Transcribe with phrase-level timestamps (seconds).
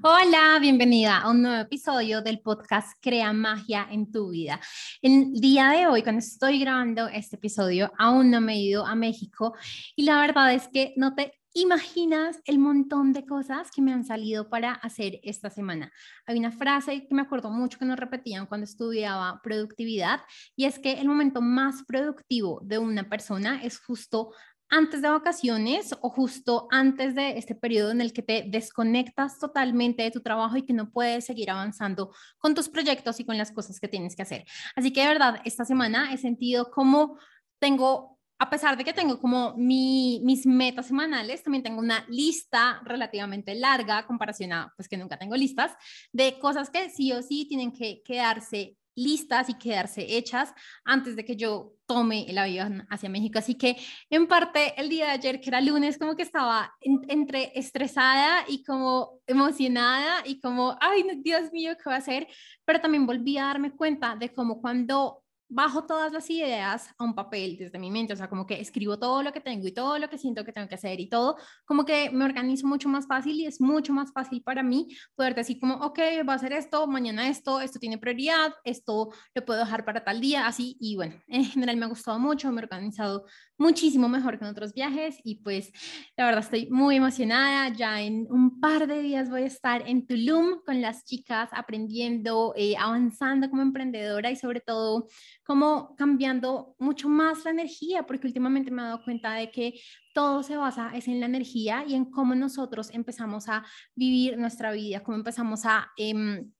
[0.00, 4.60] Hola, bienvenida a un nuevo episodio del podcast Crea Magia en tu vida.
[5.02, 8.94] El día de hoy, cuando estoy grabando este episodio, aún no me he ido a
[8.94, 9.56] México
[9.96, 14.04] y la verdad es que no te imaginas el montón de cosas que me han
[14.04, 15.90] salido para hacer esta semana.
[16.26, 20.20] Hay una frase que me acuerdo mucho que nos repetían cuando estudiaba productividad
[20.54, 24.30] y es que el momento más productivo de una persona es justo
[24.70, 30.02] antes de vacaciones o justo antes de este periodo en el que te desconectas totalmente
[30.02, 33.52] de tu trabajo y que no puedes seguir avanzando con tus proyectos y con las
[33.52, 34.44] cosas que tienes que hacer.
[34.76, 37.18] Así que de verdad, esta semana he sentido como
[37.58, 43.54] tengo, a pesar de que tengo como mis metas semanales, también tengo una lista relativamente
[43.54, 45.72] larga, comparación a pues que nunca tengo listas,
[46.12, 50.52] de cosas que sí o sí tienen que quedarse listas y quedarse hechas
[50.84, 53.38] antes de que yo tome el avión hacia México.
[53.38, 53.76] Así que
[54.10, 58.62] en parte el día de ayer, que era lunes, como que estaba entre estresada y
[58.64, 62.26] como emocionada y como, ay, Dios mío, ¿qué va a hacer?
[62.64, 67.14] Pero también volví a darme cuenta de cómo cuando bajo todas las ideas a un
[67.14, 69.98] papel desde mi mente, o sea, como que escribo todo lo que tengo y todo
[69.98, 73.06] lo que siento que tengo que hacer y todo, como que me organizo mucho más
[73.06, 76.52] fácil y es mucho más fácil para mí poder decir como, ok, va a hacer
[76.52, 80.96] esto, mañana esto, esto tiene prioridad, esto lo puedo dejar para tal día, así, y
[80.96, 83.24] bueno, en general me ha gustado mucho, me he organizado
[83.56, 85.72] muchísimo mejor que en otros viajes y pues
[86.16, 90.06] la verdad estoy muy emocionada, ya en un par de días voy a estar en
[90.06, 95.08] Tulum con las chicas aprendiendo, eh, avanzando como emprendedora y sobre todo
[95.48, 99.80] como cambiando mucho más la energía, porque últimamente me he dado cuenta de que
[100.12, 104.72] todo se basa es en la energía y en cómo nosotros empezamos a vivir nuestra
[104.72, 105.88] vida, cómo empezamos a...
[105.96, 106.52] Em,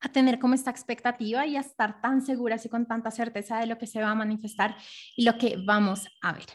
[0.00, 3.66] a tener como esta expectativa y a estar tan seguras y con tanta certeza de
[3.66, 4.76] lo que se va a manifestar
[5.16, 6.46] y lo que vamos a ver.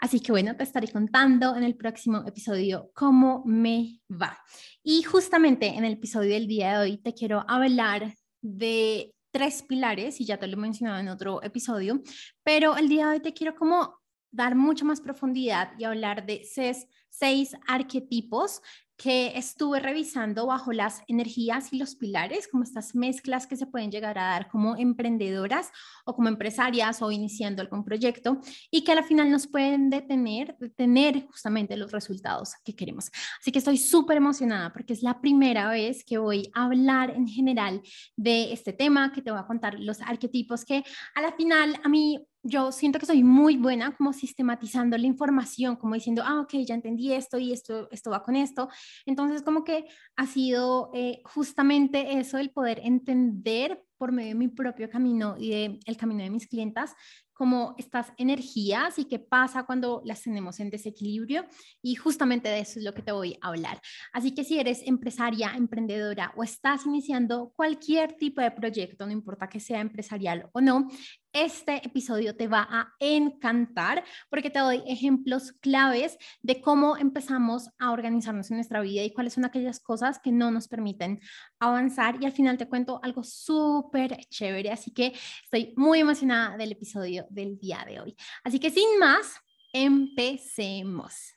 [0.00, 4.38] Así que bueno, te estaré contando en el próximo episodio cómo me va.
[4.82, 10.20] Y justamente en el episodio del día de hoy te quiero hablar de tres pilares
[10.20, 12.02] y ya te lo he mencionado en otro episodio,
[12.42, 13.96] pero el día de hoy te quiero como
[14.32, 18.60] dar mucha más profundidad y hablar de seis, seis arquetipos
[18.98, 23.92] que estuve revisando bajo las energías y los pilares, como estas mezclas que se pueden
[23.92, 25.70] llegar a dar como emprendedoras
[26.04, 28.40] o como empresarias o iniciando algún proyecto
[28.72, 33.10] y que al final nos pueden detener, detener justamente los resultados que queremos.
[33.40, 37.28] Así que estoy súper emocionada porque es la primera vez que voy a hablar en
[37.28, 37.80] general
[38.16, 40.82] de este tema, que te voy a contar los arquetipos que
[41.14, 45.76] a la final a mí yo siento que soy muy buena como sistematizando la información,
[45.76, 48.68] como diciendo, ah, ok, ya entendí esto y esto, esto va con esto.
[49.06, 54.48] Entonces, como que ha sido eh, justamente eso, el poder entender por medio de mi
[54.48, 56.94] propio camino y de el camino de mis clientas,
[57.38, 61.46] como estas energías y qué pasa cuando las tenemos en desequilibrio.
[61.80, 63.80] Y justamente de eso es lo que te voy a hablar.
[64.12, 69.48] Así que si eres empresaria, emprendedora o estás iniciando cualquier tipo de proyecto, no importa
[69.48, 70.88] que sea empresarial o no,
[71.32, 77.92] este episodio te va a encantar porque te doy ejemplos claves de cómo empezamos a
[77.92, 81.20] organizarnos en nuestra vida y cuáles son aquellas cosas que no nos permiten
[81.60, 82.16] avanzar.
[82.20, 83.87] Y al final te cuento algo súper
[84.28, 85.12] chévere, así que
[85.44, 88.16] estoy muy emocionada del episodio del día de hoy.
[88.44, 89.34] Así que sin más,
[89.72, 91.34] empecemos.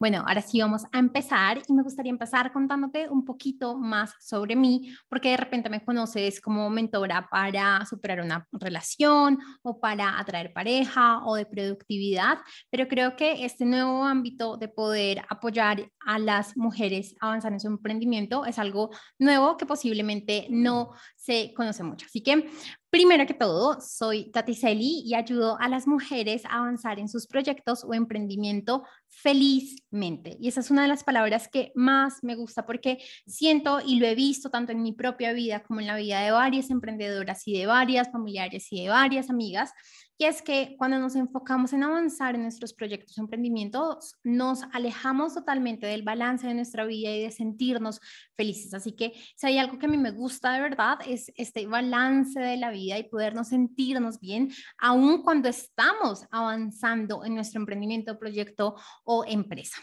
[0.00, 4.56] Bueno, ahora sí vamos a empezar y me gustaría empezar contándote un poquito más sobre
[4.56, 10.52] mí, porque de repente me conoces como mentora para superar una relación o para atraer
[10.52, 12.38] pareja o de productividad,
[12.70, 17.60] pero creo que este nuevo ámbito de poder apoyar a las mujeres a avanzar en
[17.60, 22.06] su emprendimiento es algo nuevo que posiblemente no se conoce mucho.
[22.06, 22.50] Así que
[22.94, 27.26] Primero que todo, soy Tati Celi y ayudo a las mujeres a avanzar en sus
[27.26, 30.36] proyectos o emprendimiento felizmente.
[30.38, 34.06] Y esa es una de las palabras que más me gusta porque siento y lo
[34.06, 37.58] he visto tanto en mi propia vida como en la vida de varias emprendedoras y
[37.58, 39.72] de varias familiares y de varias amigas,
[40.16, 45.34] y es que cuando nos enfocamos en avanzar en nuestros proyectos o emprendimientos, nos alejamos
[45.34, 48.00] totalmente del balance de nuestra vida y de sentirnos
[48.36, 48.74] felices.
[48.74, 52.38] Así que si hay algo que a mí me gusta de verdad es este balance
[52.38, 58.76] de la vida y podernos sentirnos bien, aun cuando estamos avanzando en nuestro emprendimiento, proyecto
[59.04, 59.78] o empresa.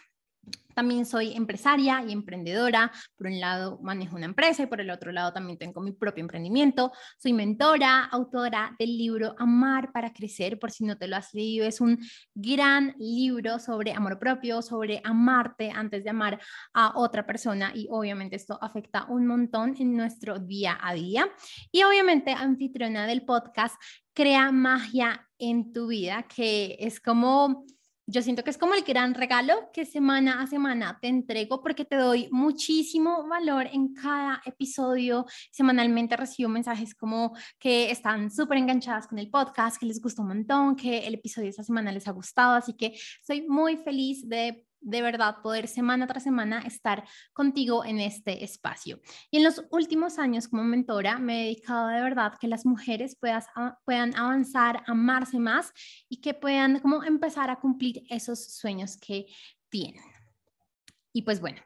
[0.74, 2.92] También soy empresaria y emprendedora.
[3.18, 6.22] Por un lado manejo una empresa y por el otro lado también tengo mi propio
[6.22, 6.92] emprendimiento.
[7.18, 10.60] Soy mentora, autora del libro Amar para Crecer.
[10.60, 12.00] Por si no te lo has leído, es un
[12.34, 16.40] gran libro sobre amor propio, sobre amarte antes de amar
[16.74, 21.30] a otra persona y obviamente esto afecta un montón en nuestro día a día.
[21.72, 23.76] Y obviamente anfitriona del podcast
[24.14, 27.66] crea magia en tu vida, que es como
[28.08, 31.86] yo siento que es como el gran regalo que semana a semana te entrego porque
[31.86, 35.26] te doy muchísimo valor en cada episodio.
[35.52, 40.30] Semanalmente recibo mensajes como que están súper enganchadas con el podcast, que les gustó un
[40.30, 42.56] montón, que el episodio de esta semana les ha gustado.
[42.56, 48.00] Así que estoy muy feliz de de verdad poder semana tras semana estar contigo en
[48.00, 49.00] este espacio.
[49.30, 53.18] Y en los últimos años como mentora me he dedicado de verdad que las mujeres
[53.18, 55.72] puedan avanzar, amarse más
[56.10, 59.28] y que puedan como empezar a cumplir esos sueños que
[59.70, 60.04] tienen.
[61.14, 61.62] Y pues bueno,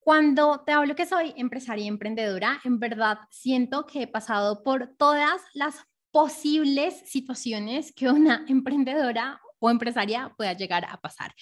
[0.00, 4.96] cuando te hablo que soy empresaria y emprendedora, en verdad siento que he pasado por
[4.96, 5.76] todas las
[6.10, 11.32] posibles situaciones que una emprendedora o empresaria pueda llegar a pasar.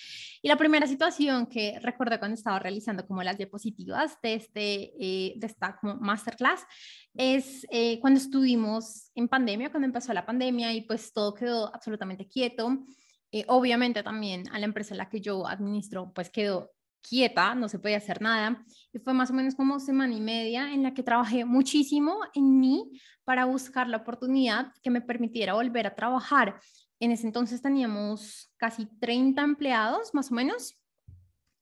[0.43, 5.33] Y la primera situación que recuerdo cuando estaba realizando como las diapositivas de, este, eh,
[5.37, 6.67] de esta masterclass
[7.15, 12.29] es eh, cuando estuvimos en pandemia, cuando empezó la pandemia y pues todo quedó absolutamente
[12.29, 12.85] quieto.
[13.33, 17.69] Eh, obviamente también a la empresa en la que yo administro pues quedó quieta, no
[17.69, 18.63] se podía hacer nada.
[18.93, 22.61] Y fue más o menos como semana y media en la que trabajé muchísimo en
[22.61, 22.91] mí
[23.25, 26.61] para buscar la oportunidad que me permitiera volver a trabajar
[27.01, 30.79] en ese entonces teníamos casi 30 empleados, más o menos,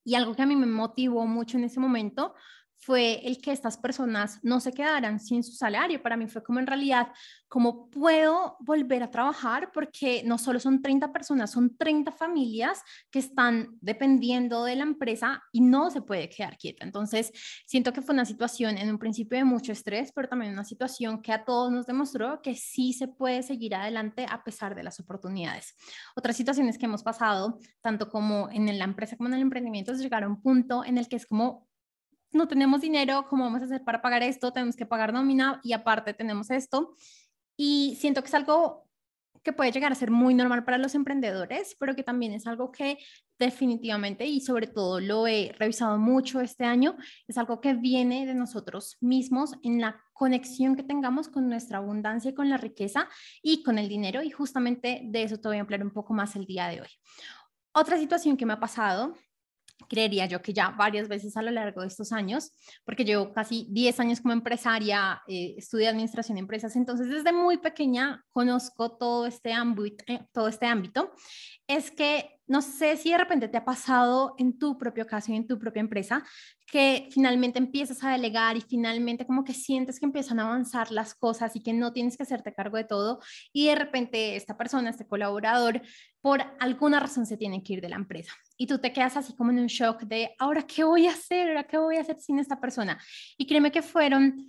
[0.04, 2.34] y algo que a mí me motivó mucho en ese momento
[2.78, 6.02] fue el que estas personas no se quedaran sin su salario.
[6.02, 7.08] Para mí fue como en realidad,
[7.48, 9.70] ¿cómo puedo volver a trabajar?
[9.72, 15.42] Porque no solo son 30 personas, son 30 familias que están dependiendo de la empresa
[15.52, 16.84] y no se puede quedar quieta.
[16.84, 17.32] Entonces,
[17.66, 21.20] siento que fue una situación en un principio de mucho estrés, pero también una situación
[21.20, 25.00] que a todos nos demostró que sí se puede seguir adelante a pesar de las
[25.00, 25.74] oportunidades.
[26.14, 29.98] Otras situaciones que hemos pasado, tanto como en la empresa como en el emprendimiento, es
[29.98, 31.67] llegar a un punto en el que es como
[32.32, 34.52] no tenemos dinero, ¿cómo vamos a hacer para pagar esto?
[34.52, 36.94] Tenemos que pagar nómina y aparte tenemos esto.
[37.56, 38.88] Y siento que es algo
[39.42, 42.70] que puede llegar a ser muy normal para los emprendedores, pero que también es algo
[42.70, 42.98] que
[43.38, 46.96] definitivamente y sobre todo lo he revisado mucho este año,
[47.26, 52.34] es algo que viene de nosotros mismos en la conexión que tengamos con nuestra abundancia,
[52.34, 53.08] con la riqueza
[53.42, 54.22] y con el dinero.
[54.22, 56.88] Y justamente de eso te voy a hablar un poco más el día de hoy.
[57.72, 59.14] Otra situación que me ha pasado
[59.88, 62.52] creería yo que ya varias veces a lo largo de estos años,
[62.84, 67.58] porque llevo casi 10 años como empresaria, eh, estudié administración de empresas, entonces desde muy
[67.58, 71.12] pequeña conozco todo este ámbito, eh, todo este ámbito,
[71.66, 75.36] es que no sé si de repente te ha pasado en tu propio caso y
[75.36, 76.24] en tu propia empresa
[76.66, 81.14] que finalmente empiezas a delegar y finalmente como que sientes que empiezan a avanzar las
[81.14, 83.20] cosas y que no tienes que hacerte cargo de todo
[83.52, 85.82] y de repente esta persona, este colaborador,
[86.22, 89.34] por alguna razón se tiene que ir de la empresa y tú te quedas así
[89.34, 92.20] como en un shock de ahora qué voy a hacer, ahora qué voy a hacer
[92.20, 93.00] sin esta persona.
[93.38, 94.48] Y créeme que fueron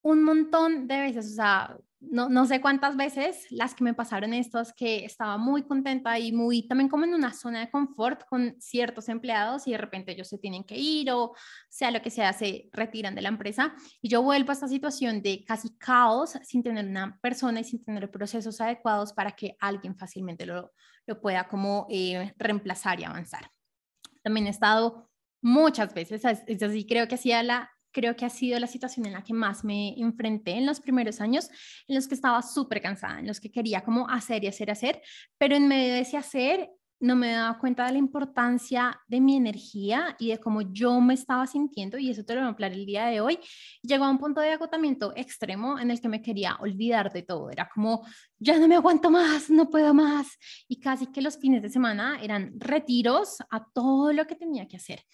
[0.00, 4.32] un montón de veces, o sea, no, no, sé cuántas veces las que me pasaron
[4.32, 8.54] estos, que estaba muy contenta y muy también como en una zona de confort con
[8.60, 11.34] ciertos empleados y de repente ellos se tienen que ir o
[11.68, 15.22] sea lo que sea, se retiran de la empresa y yo vuelvo a esta situación
[15.22, 19.96] de casi caos sin tener una persona y sin tener procesos adecuados para que alguien
[19.96, 20.72] fácilmente lo,
[21.06, 23.50] lo pueda como eh, reemplazar y avanzar.
[24.22, 25.10] También he estado
[25.40, 29.12] muchas veces, es así, creo que hacía la creo que ha sido la situación en
[29.12, 31.48] la que más me enfrenté en los primeros años,
[31.86, 35.02] en los que estaba súper cansada, en los que quería como hacer y hacer, hacer,
[35.38, 36.70] pero en medio de ese hacer
[37.00, 41.14] no me daba cuenta de la importancia de mi energía y de cómo yo me
[41.14, 43.38] estaba sintiendo, y eso te lo voy a hablar el día de hoy.
[43.82, 47.50] Llegó a un punto de agotamiento extremo en el que me quería olvidar de todo.
[47.50, 48.04] Era como,
[48.38, 50.26] ya no me aguanto más, no puedo más.
[50.66, 54.76] Y casi que los fines de semana eran retiros a todo lo que tenía que
[54.76, 55.04] hacer.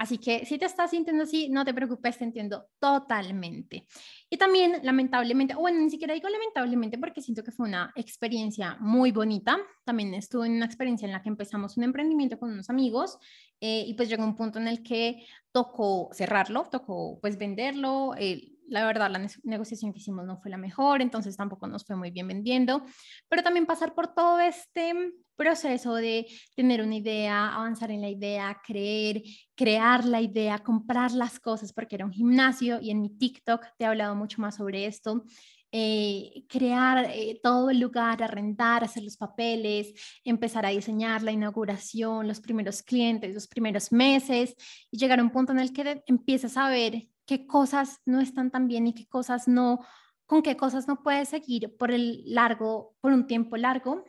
[0.00, 3.84] Así que si te estás sintiendo así, no te preocupes, te entiendo totalmente.
[4.30, 9.12] Y también, lamentablemente, bueno, ni siquiera digo lamentablemente porque siento que fue una experiencia muy
[9.12, 9.58] bonita.
[9.84, 13.18] También estuve en una experiencia en la que empezamos un emprendimiento con unos amigos
[13.60, 18.14] eh, y pues llegó un punto en el que tocó cerrarlo, tocó pues venderlo.
[18.16, 21.96] Eh, la verdad, la negociación que hicimos no fue la mejor, entonces tampoco nos fue
[21.96, 22.84] muy bien vendiendo,
[23.28, 24.94] pero también pasar por todo este
[25.34, 29.22] proceso de tener una idea, avanzar en la idea, creer,
[29.56, 33.84] crear la idea, comprar las cosas, porque era un gimnasio y en mi TikTok te
[33.84, 35.24] he hablado mucho más sobre esto.
[35.72, 42.26] Eh, crear eh, todo el lugar, arrendar, hacer los papeles, empezar a diseñar la inauguración,
[42.26, 44.56] los primeros clientes, los primeros meses
[44.90, 48.50] y llegar a un punto en el que empiezas a ver qué cosas no están
[48.50, 49.86] tan bien y qué cosas no,
[50.26, 54.04] con qué cosas no puedes seguir por el largo, por un tiempo largo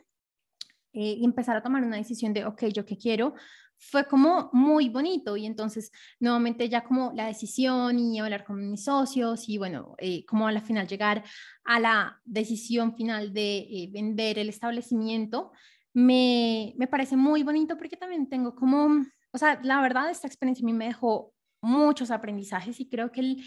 [0.92, 3.34] eh, y empezar a tomar una decisión de, ok, yo qué quiero,
[3.78, 8.82] fue como muy bonito y entonces nuevamente ya como la decisión y hablar con mis
[8.82, 11.22] socios y bueno, eh, como a la final llegar
[11.62, 15.52] a la decisión final de eh, vender el establecimiento,
[15.94, 19.00] me, me parece muy bonito porque también tengo como,
[19.30, 23.20] o sea, la verdad esta experiencia a mí me dejó muchos aprendizajes y creo que
[23.20, 23.44] el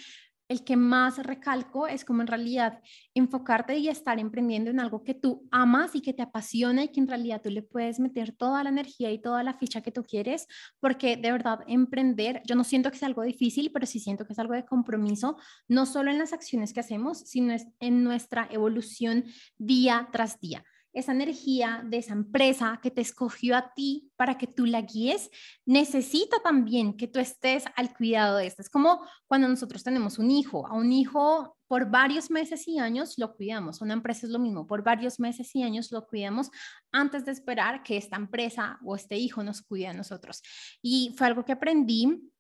[0.48, 2.81] el que más recalco es como en realidad
[3.13, 7.00] enfocarte y estar emprendiendo en algo que tú amas y que te apasiona y que
[7.00, 10.03] en realidad tú le puedes meter toda la energía y toda la ficha que tú
[10.03, 10.48] quieres,
[10.79, 14.34] porque de verdad emprender, yo no siento que sea algo difícil, pero sí siento que
[14.34, 19.25] es algo de compromiso, no solo en las acciones que hacemos, sino en nuestra evolución
[19.57, 20.63] día tras día
[20.96, 25.30] esa energía de esa empresa que te escogió a ti para que tú la guíes,
[25.66, 28.62] necesita también que tú estés al cuidado de esto.
[28.62, 33.16] Es como cuando nosotros tenemos un hijo, a un hijo por varios meses y años
[33.18, 36.50] lo cuidamos, una empresa es lo mismo, por varios meses y años lo cuidamos
[36.94, 40.42] antes de esperar que esta empresa o este hijo nos cuide a nosotros.
[40.82, 42.32] Y fue algo que aprendí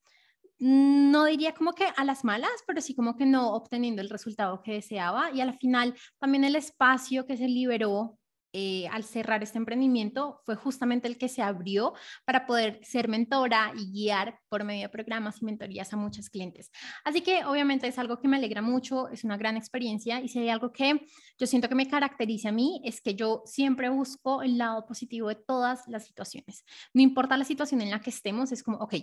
[0.57, 4.61] no diría como que a las malas, pero sí como que no obteniendo el resultado
[4.63, 5.31] que deseaba.
[5.31, 8.17] Y al final también el espacio que se liberó
[8.57, 11.93] eh, al cerrar este emprendimiento fue justamente el que se abrió
[12.23, 16.71] para poder ser mentora y guiar por medio de programas y mentorías a muchos clientes.
[17.03, 20.39] Así que obviamente es algo que me alegra mucho, es una gran experiencia y si
[20.39, 21.05] hay algo que
[21.37, 25.27] yo siento que me caracteriza a mí es que yo siempre busco el lado positivo
[25.27, 26.63] de todas las situaciones.
[26.93, 28.95] No importa la situación en la que estemos, es como, ok,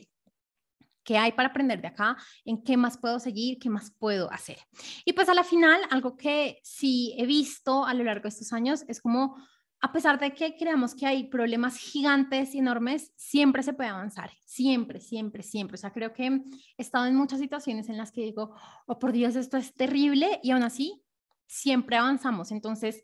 [1.05, 2.17] ¿Qué hay para aprender de acá?
[2.45, 3.59] ¿En qué más puedo seguir?
[3.59, 4.59] ¿Qué más puedo hacer?
[5.05, 8.53] Y pues a la final, algo que sí he visto a lo largo de estos
[8.53, 9.37] años es como,
[9.81, 14.31] a pesar de que creamos que hay problemas gigantes y enormes, siempre se puede avanzar,
[14.45, 15.75] siempre, siempre, siempre.
[15.75, 16.43] O sea, creo que he
[16.77, 18.55] estado en muchas situaciones en las que digo,
[18.87, 21.03] oh por Dios, esto es terrible y aún así
[21.47, 22.53] siempre avanzamos.
[22.53, 23.03] Entonces,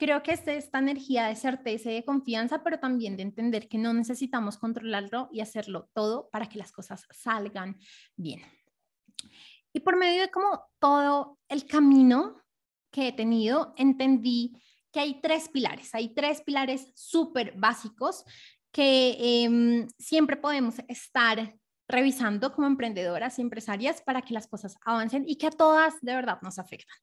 [0.00, 3.76] Creo que es esta energía de certeza y de confianza, pero también de entender que
[3.76, 7.78] no necesitamos controlarlo y hacerlo todo para que las cosas salgan
[8.16, 8.40] bien.
[9.74, 12.40] Y por medio de como todo el camino
[12.90, 14.56] que he tenido, entendí
[14.90, 18.24] que hay tres pilares, hay tres pilares súper básicos
[18.72, 21.54] que em, siempre podemos estar
[21.86, 26.14] revisando como emprendedoras y empresarias para que las cosas avancen y que a todas de
[26.14, 26.96] verdad nos afectan.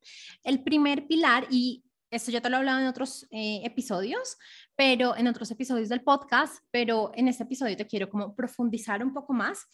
[0.43, 4.37] El primer pilar, y esto ya te lo he hablado en otros eh, episodios,
[4.75, 9.13] pero en otros episodios del podcast, pero en este episodio te quiero como profundizar un
[9.13, 9.65] poco más.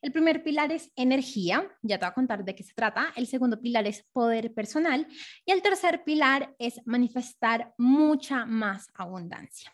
[0.00, 3.12] El primer pilar es energía, ya te voy a contar de qué se trata.
[3.16, 5.06] El segundo pilar es poder personal
[5.44, 9.72] y el tercer pilar es manifestar mucha más abundancia.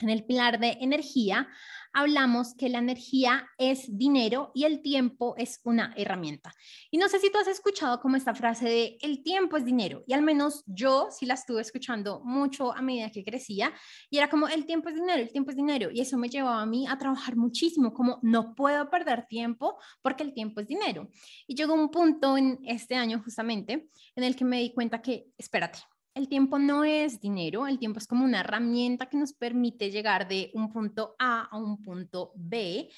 [0.00, 1.48] En el pilar de energía
[1.94, 6.52] hablamos que la energía es dinero y el tiempo es una herramienta.
[6.90, 10.02] Y no sé si tú has escuchado como esta frase de el tiempo es dinero.
[10.06, 13.72] Y al menos yo sí la estuve escuchando mucho a medida que crecía
[14.10, 15.90] y era como el tiempo es dinero, el tiempo es dinero.
[15.92, 20.24] Y eso me llevaba a mí a trabajar muchísimo, como no puedo perder tiempo porque
[20.24, 21.08] el tiempo es dinero.
[21.46, 25.28] Y llegó un punto en este año justamente en el que me di cuenta que,
[25.38, 25.78] espérate,
[26.14, 30.28] el tiempo no es dinero, el tiempo es como una herramienta que nos permite llegar
[30.28, 32.88] de un punto A a un punto B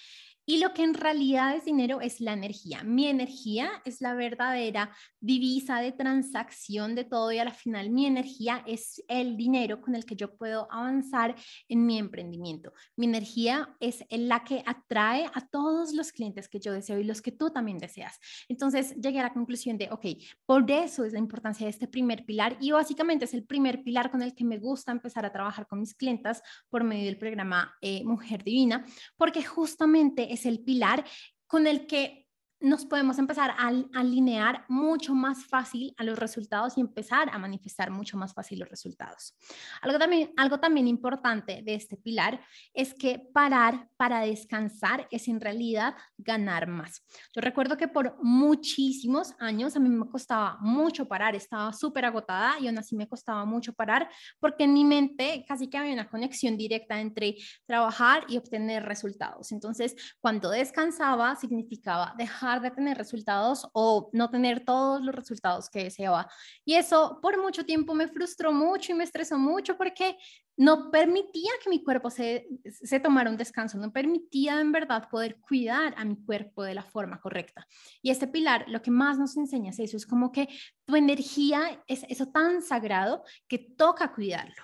[0.47, 2.85] y lo que en realidad es dinero es la energía.
[2.85, 8.63] Mi energía es la verdadera divisa de transacción de todo y al final mi energía
[8.65, 11.35] es el dinero con el que yo puedo avanzar
[11.69, 12.73] en mi emprendimiento.
[12.95, 17.21] Mi energía es la que atrae a todos los clientes que yo deseo y los
[17.21, 18.19] que tú también deseas.
[18.49, 20.07] Entonces llegué a la conclusión de, ok,
[20.45, 24.13] por eso es la importancia de este primer pilar y básicamente es el primer pilar
[24.13, 27.75] con el que me gusta empezar a trabajar con mis clientas por medio del programa
[27.81, 28.85] eh, Mujer Divina,
[29.17, 31.05] porque justamente es el pilar
[31.47, 32.26] con el que
[32.61, 37.91] nos podemos empezar a alinear mucho más fácil a los resultados y empezar a manifestar
[37.91, 39.37] mucho más fácil los resultados.
[39.83, 42.41] Algo también, algo también importante de este pilar
[42.73, 47.03] es que parar para descansar es en realidad ganar más.
[47.35, 52.59] Yo recuerdo que por muchísimos años a mí me costaba mucho parar, estaba súper agotada
[52.59, 54.09] y aún así me costaba mucho parar
[54.41, 57.37] porque en mi mente casi que había una conexión directa entre
[57.67, 59.53] trabajar y obtener resultados.
[59.53, 65.85] Entonces, cuando descansaba significaba dejar de tener resultados o no tener todos los resultados que
[65.85, 66.29] deseaba.
[66.65, 70.17] Y eso por mucho tiempo me frustró mucho y me estresó mucho porque
[70.57, 75.39] no permitía que mi cuerpo se, se tomara un descanso, no permitía en verdad poder
[75.41, 77.67] cuidar a mi cuerpo de la forma correcta.
[78.01, 80.49] Y este pilar lo que más nos enseña es eso, es como que
[80.87, 84.63] tu energía es eso tan sagrado que toca cuidarlo.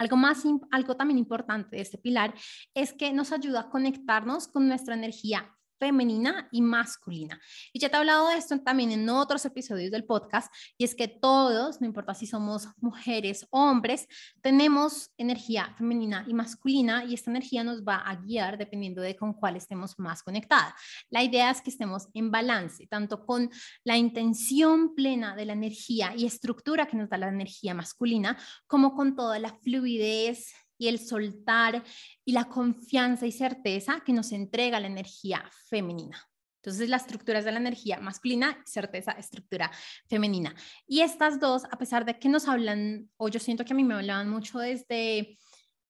[0.00, 2.34] Algo, más, algo también importante de este pilar
[2.72, 7.40] es que nos ayuda a conectarnos con nuestra energía femenina y masculina.
[7.72, 10.94] Y ya te he hablado de esto también en otros episodios del podcast, y es
[10.94, 14.06] que todos, no importa si somos mujeres o hombres,
[14.42, 19.32] tenemos energía femenina y masculina, y esta energía nos va a guiar dependiendo de con
[19.32, 20.74] cuál estemos más conectadas.
[21.08, 23.50] La idea es que estemos en balance, tanto con
[23.82, 28.94] la intención plena de la energía y estructura que nos da la energía masculina, como
[28.94, 31.84] con toda la fluidez y el soltar
[32.24, 36.26] y la confianza y certeza que nos entrega la energía femenina.
[36.56, 39.70] Entonces, la estructura es de la energía masculina, certeza, estructura
[40.08, 40.54] femenina.
[40.86, 43.84] Y estas dos, a pesar de que nos hablan, o yo siento que a mí
[43.84, 45.38] me hablaban mucho desde,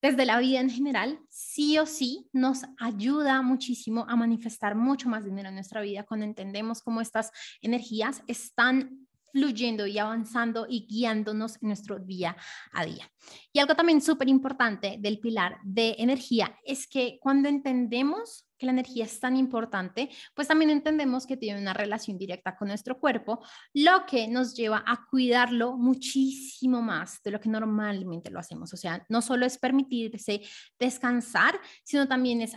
[0.02, 5.24] desde la vida en general, sí o sí nos ayuda muchísimo a manifestar mucho más
[5.24, 7.30] dinero en nuestra vida cuando entendemos cómo estas
[7.60, 12.36] energías están fluyendo y avanzando y guiándonos en nuestro día
[12.72, 13.10] a día.
[13.52, 18.72] Y algo también súper importante del pilar de energía es que cuando entendemos que la
[18.72, 23.44] energía es tan importante, pues también entendemos que tiene una relación directa con nuestro cuerpo,
[23.72, 28.72] lo que nos lleva a cuidarlo muchísimo más de lo que normalmente lo hacemos.
[28.72, 30.42] O sea, no solo es permitirse
[30.78, 32.52] descansar, sino también es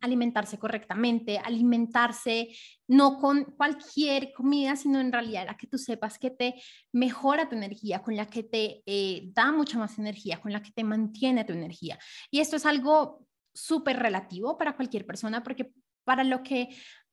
[0.00, 2.50] alimentarse correctamente, alimentarse
[2.88, 6.54] no con cualquier comida, sino en realidad la que tú sepas que te
[6.92, 10.72] mejora tu energía, con la que te eh, da mucha más energía, con la que
[10.72, 11.98] te mantiene tu energía.
[12.30, 13.27] Y esto es algo
[13.58, 15.72] súper relativo para cualquier persona, porque
[16.04, 16.68] para lo que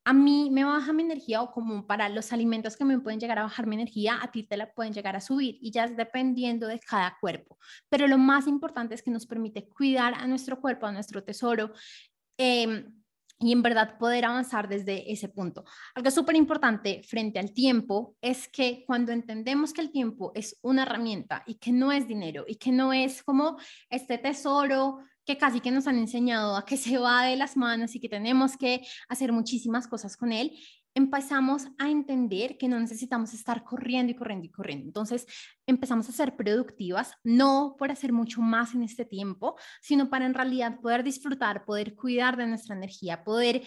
[0.06, 3.40] a mí me baja mi energía o como para los alimentos que me pueden llegar
[3.40, 5.98] a bajar mi energía, a ti te la pueden llegar a subir y ya es
[5.98, 7.58] dependiendo de cada cuerpo.
[7.90, 11.72] Pero lo más importante es que nos permite cuidar a nuestro cuerpo, a nuestro tesoro.
[12.38, 12.94] Em,
[13.40, 15.66] y en verdad poder avanzar desde ese punto.
[15.94, 20.84] Algo súper importante frente al tiempo es que cuando entendemos que el tiempo es una
[20.84, 23.58] herramienta y que no es dinero y que no es como
[23.90, 27.96] este tesoro que casi que nos han enseñado a que se va de las manos
[27.96, 30.52] y que tenemos que hacer muchísimas cosas con él,
[30.96, 34.86] empezamos a entender que no necesitamos estar corriendo y corriendo y corriendo.
[34.86, 35.28] Entonces
[35.68, 40.34] empezamos a ser productivas, no por hacer mucho más en este tiempo, sino para en
[40.34, 43.64] realidad poder disfrutar, poder cuidar de nuestra energía, poder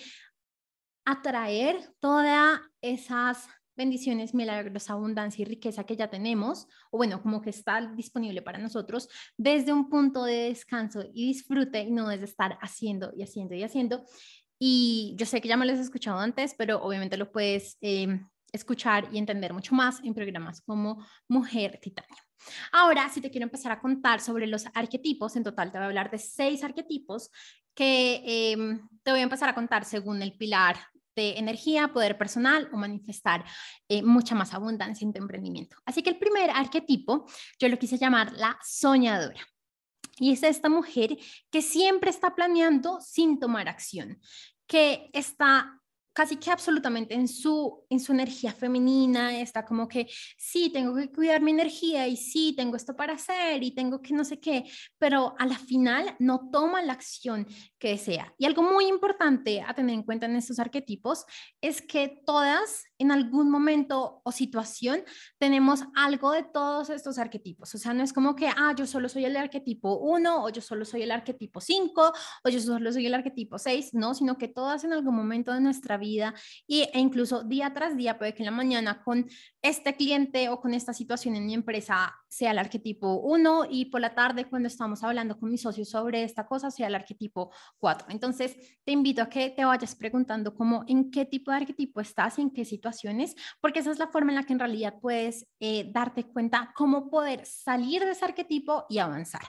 [1.05, 3.47] atraer todas esas
[3.79, 8.59] bendiciones, milagros, abundancia y riqueza que ya tenemos, o bueno, como que está disponible para
[8.59, 9.09] nosotros,
[9.39, 13.63] desde un punto de descanso y disfrute y no desde estar haciendo y haciendo y
[13.63, 14.05] haciendo.
[14.59, 18.21] Y yo sé que ya me lo has escuchado antes, pero obviamente lo puedes eh,
[18.53, 22.17] escuchar y entender mucho más en programas como Mujer Titanio.
[22.73, 25.89] Ahora, si te quiero empezar a contar sobre los arquetipos, en total te voy a
[25.89, 27.31] hablar de seis arquetipos
[27.75, 28.57] que eh,
[29.05, 30.77] te voy a empezar a contar según el pilar
[31.21, 33.45] energía, poder personal o manifestar
[33.89, 35.77] eh, mucha más abundancia en tu emprendimiento.
[35.85, 37.27] Así que el primer arquetipo
[37.59, 39.41] yo lo quise llamar la soñadora.
[40.19, 41.17] Y es esta mujer
[41.51, 44.21] que siempre está planeando sin tomar acción,
[44.67, 45.81] que está
[46.19, 51.13] casi que absolutamente en su, en su energía femenina, está como que sí, tengo que
[51.13, 54.65] cuidar mi energía y sí, tengo esto para hacer y tengo que no sé qué,
[54.99, 57.47] pero a la final no toma la acción
[57.79, 58.35] que desea.
[58.37, 61.25] Y algo muy importante a tener en cuenta en estos arquetipos
[61.61, 65.03] es que todas en algún momento o situación
[65.39, 67.75] tenemos algo de todos estos arquetipos.
[67.75, 70.61] O sea, no es como que, ah, yo solo soy el arquetipo 1 o yo
[70.61, 72.13] solo soy el arquetipo 5
[72.45, 75.61] o yo solo soy el arquetipo 6, no, sino que todas en algún momento de
[75.61, 76.35] nuestra vida
[76.67, 79.29] y, e incluso día tras día, puede que en la mañana con
[79.61, 84.01] este cliente o con esta situación en mi empresa sea el arquetipo 1 y por
[84.01, 88.09] la tarde cuando estamos hablando con mis socios sobre esta cosa sea el arquetipo 4.
[88.11, 92.39] Entonces, te invito a que te vayas preguntando cómo, en qué tipo de arquetipo estás
[92.39, 95.47] y en qué situaciones, porque esa es la forma en la que en realidad puedes
[95.59, 99.43] eh, darte cuenta cómo poder salir de ese arquetipo y avanzar.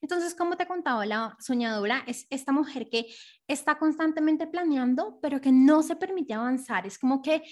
[0.00, 3.06] Entonces, como te contaba, la soñadora es esta mujer que
[3.48, 6.86] está constantemente planeando, pero que no se permite avanzar.
[6.86, 7.42] Es como que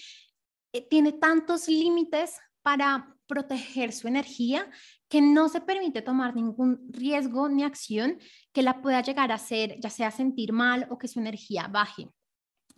[0.82, 4.70] tiene tantos límites para proteger su energía
[5.08, 8.18] que no se permite tomar ningún riesgo ni acción
[8.52, 12.08] que la pueda llegar a hacer, ya sea sentir mal o que su energía baje.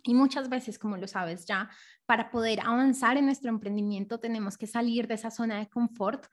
[0.03, 1.69] Y muchas veces, como lo sabes ya,
[2.05, 6.27] para poder avanzar en nuestro emprendimiento tenemos que salir de esa zona de confort,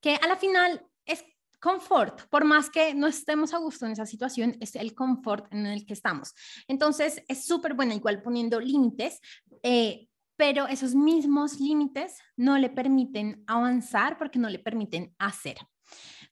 [0.00, 1.24] que a la final es
[1.60, 5.66] confort, por más que no estemos a gusto en esa situación, es el confort en
[5.66, 6.34] el que estamos.
[6.66, 9.20] Entonces, es súper bueno igual poniendo límites,
[9.62, 10.08] eh,
[10.40, 15.58] pero esos mismos límites no le permiten avanzar porque no le permiten hacer.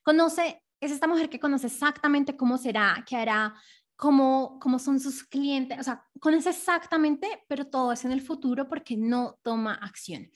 [0.01, 3.53] Conoce, es esta mujer que conoce exactamente cómo será, qué hará,
[3.95, 8.67] cómo, cómo son sus clientes, o sea, conoce exactamente, pero todo es en el futuro
[8.67, 10.27] porque no toma acción.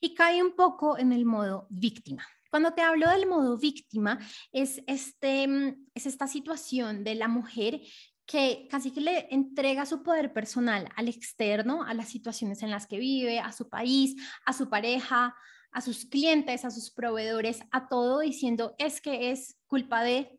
[0.00, 2.26] Y cae un poco en el modo víctima.
[2.50, 4.18] Cuando te hablo del modo víctima,
[4.52, 7.82] es, este, es esta situación de la mujer
[8.28, 12.86] que casi que le entrega su poder personal al externo, a las situaciones en las
[12.86, 15.34] que vive, a su país, a su pareja,
[15.72, 20.38] a sus clientes, a sus proveedores, a todo diciendo es que es culpa de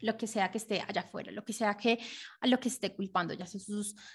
[0.00, 1.98] lo que sea que esté allá afuera, lo que sea que
[2.40, 3.60] a lo que esté culpando, ya sea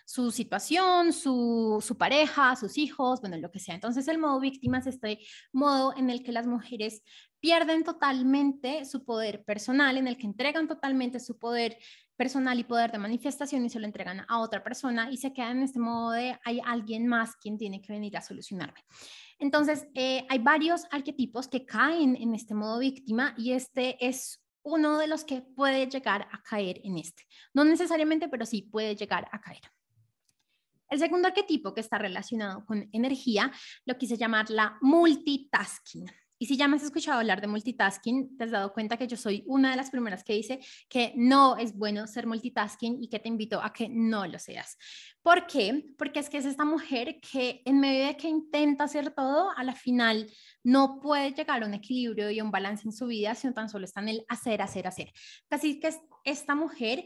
[0.05, 3.75] su, situación, su, su, pareja, sus hijos, bueno, lo que sea.
[3.75, 5.19] Entonces el modo víctima es este
[5.51, 7.03] modo en el que las mujeres
[7.39, 11.77] pierden totalmente su poder personal, en el que entregan totalmente su poder
[12.15, 15.57] personal y poder de manifestación y se lo entregan a otra persona y se quedan
[15.57, 18.79] en este modo de hay alguien más quien tiene que venir a solucionarme.
[19.39, 24.97] Entonces, eh, hay varios arquetipos que caen en este modo víctima y este es uno
[24.97, 27.23] de los que puede llegar a caer en este.
[27.53, 29.61] No necesariamente, pero sí puede llegar a caer.
[30.89, 33.51] El segundo arquetipo que está relacionado con energía
[33.85, 36.05] lo quise llamar la multitasking.
[36.43, 39.15] Y si ya me has escuchado hablar de multitasking, te has dado cuenta que yo
[39.15, 43.19] soy una de las primeras que dice que no es bueno ser multitasking y que
[43.19, 44.77] te invito a que no lo seas.
[45.21, 45.85] ¿Por qué?
[45.97, 49.63] Porque es que es esta mujer que en medio de que intenta hacer todo, a
[49.63, 50.29] la final
[50.63, 53.85] no puede llegar a un equilibrio y un balance en su vida, sino tan solo
[53.85, 55.13] está en el hacer, hacer, hacer.
[55.47, 57.05] Casi que es esta mujer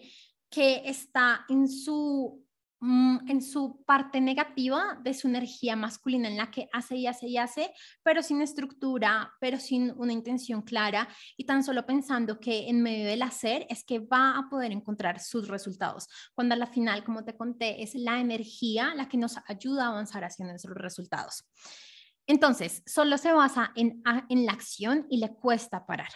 [0.50, 2.43] que está en su
[2.79, 7.37] en su parte negativa de su energía masculina en la que hace y hace y
[7.37, 12.83] hace, pero sin estructura, pero sin una intención clara y tan solo pensando que en
[12.83, 17.03] medio del hacer es que va a poder encontrar sus resultados, cuando a la final,
[17.03, 21.45] como te conté, es la energía la que nos ayuda a avanzar hacia nuestros resultados.
[22.27, 26.09] Entonces, solo se basa en, en, la acción y le cuesta parar.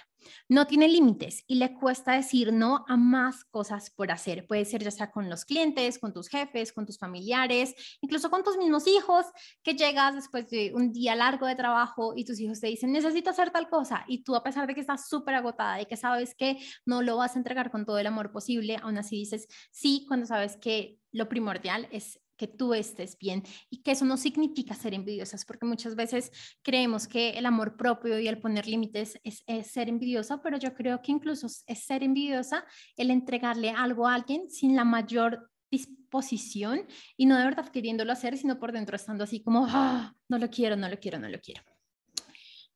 [0.48, 4.48] No tiene límites y le cuesta decir no a más cosas por hacer.
[4.48, 8.44] Puede ser ya sea con los clientes, con tus jefes, con tus familiares, incluso con
[8.44, 9.26] tus mismos hijos,
[9.64, 13.30] que llegas después de un día largo de trabajo y tus hijos te dicen, necesito
[13.30, 14.06] hacer tal cosa.
[14.08, 17.18] Y tú a pesar de que estás súper agotada y que sabes que no lo
[17.18, 21.00] vas a entregar con todo el amor posible, aún así dices sí cuando sabes que
[21.12, 25.68] lo primordial es que tú estés bien y que eso no significa ser envidiosas, porque
[25.68, 26.32] muchas veces
[26.64, 31.04] creemos que el amor propio y el poner límites es, ser envidiosa, pero yo creo
[31.04, 32.66] que incluso es ser envidiosa
[32.98, 38.36] el entregarle algo a alguien sin la mayor disposición y no de verdad queriéndolo hacer,
[38.36, 41.40] sino por dentro estando así como, ah, no lo quiero, no lo quiero, no lo
[41.40, 41.62] quiero.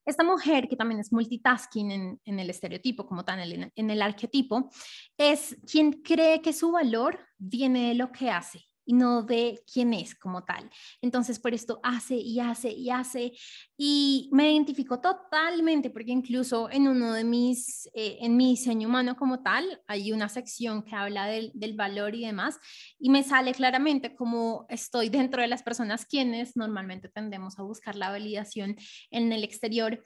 [0.06, 4.70] Esta mujer, que también es multitasking en, el estereotipo, como tal, en en el arquetipo,
[5.18, 9.94] es quien cree que su valor viene de lo que hace y no de quién
[9.94, 10.70] es como tal.
[11.02, 13.34] Entonces, por esto hace y hace y hace
[13.78, 19.16] y me identifico totalmente porque incluso en uno de mis, eh, en mi diseño humano
[19.18, 22.58] como tal, hay una sección que habla del, valor y demás
[23.00, 27.96] y me sale claramente como estoy dentro de las personas quienes normalmente tendemos a buscar
[27.96, 28.78] la validación
[29.10, 30.04] en el exterior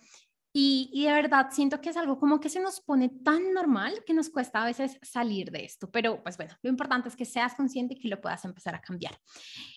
[0.61, 4.13] y, de verdad siento que es algo como que se nos pone tan normal que
[4.13, 5.89] nos cuesta a veces salir de esto.
[5.89, 8.81] Pero pues bueno, lo importante es que seas consciente y que lo puedas empezar a
[8.81, 9.17] cambiar.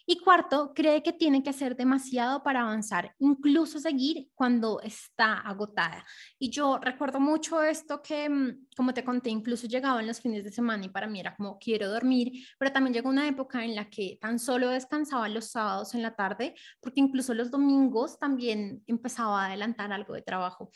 [0.07, 6.05] Y cuarto, cree que tiene que hacer demasiado para avanzar, incluso seguir cuando está agotada.
[6.37, 10.43] Y yo recuerdo mucho esto que, mm, como te conté, incluso llegaba en los fines
[10.43, 13.77] de semana y para mí era como quiero dormir, pero también llegó una época en
[13.77, 18.83] la que tan solo descansaba los sábados en la tarde, porque incluso los domingos también
[18.89, 20.72] empezaba a adelantar algo de trabajo.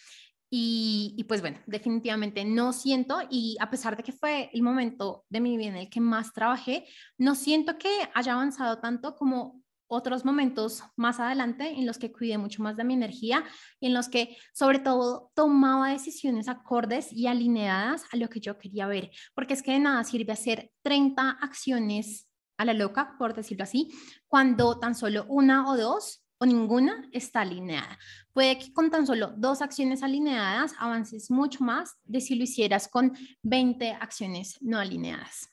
[0.48, 5.40] Y, pues bueno, definitivamente no siento, y a pesar de que fue el momento de
[5.40, 6.86] mi vida en el que más trabajé,
[7.18, 12.38] no siento que haya avanzado tanto como otros momentos más adelante en los que cuidé
[12.38, 13.44] mucho más de mi energía
[13.80, 18.58] y en los que sobre todo tomaba decisiones acordes y alineadas a lo que yo
[18.58, 23.34] quería ver, porque es que de nada sirve hacer 30 acciones a la loca, por
[23.34, 23.92] decirlo así,
[24.28, 27.98] cuando tan solo una o dos o ninguna está alineada.
[28.32, 32.88] Puede que con tan solo dos acciones alineadas avances mucho más de si lo hicieras
[32.88, 35.50] con 20 acciones no alineadas.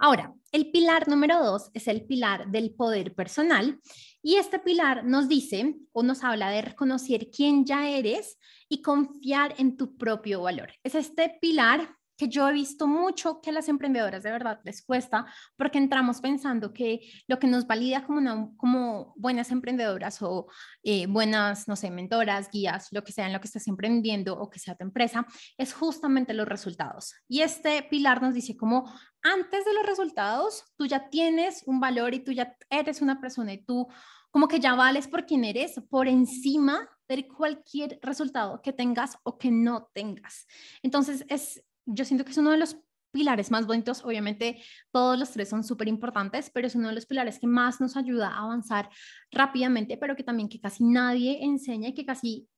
[0.00, 3.80] Ahora, el pilar número dos es el pilar del poder personal
[4.22, 9.56] y este pilar nos dice o nos habla de reconocer quién ya eres y confiar
[9.58, 10.72] en tu propio valor.
[10.84, 14.82] Es este pilar que yo he visto mucho que a las emprendedoras de verdad les
[14.82, 15.24] cuesta
[15.56, 20.48] porque entramos pensando que lo que nos valida como, como buenas emprendedoras o
[20.82, 24.50] eh, buenas, no sé, mentoras, guías, lo que sea en lo que estés emprendiendo o
[24.50, 25.26] que sea tu empresa,
[25.56, 27.14] es justamente los resultados.
[27.28, 32.14] Y este pilar nos dice como antes de los resultados, tú ya tienes un valor
[32.14, 33.86] y tú ya eres una persona y tú
[34.30, 39.38] como que ya vales por quien eres por encima de cualquier resultado que tengas o
[39.38, 40.46] que no tengas.
[40.82, 42.76] Entonces, es yo siento que es uno de los
[43.10, 44.04] pilares más bonitos.
[44.04, 47.80] Obviamente todos los tres son súper importantes, pero es uno de los pilares que más
[47.80, 48.90] nos ayuda a avanzar
[49.30, 52.48] rápidamente, pero que también que casi nadie enseña y que casi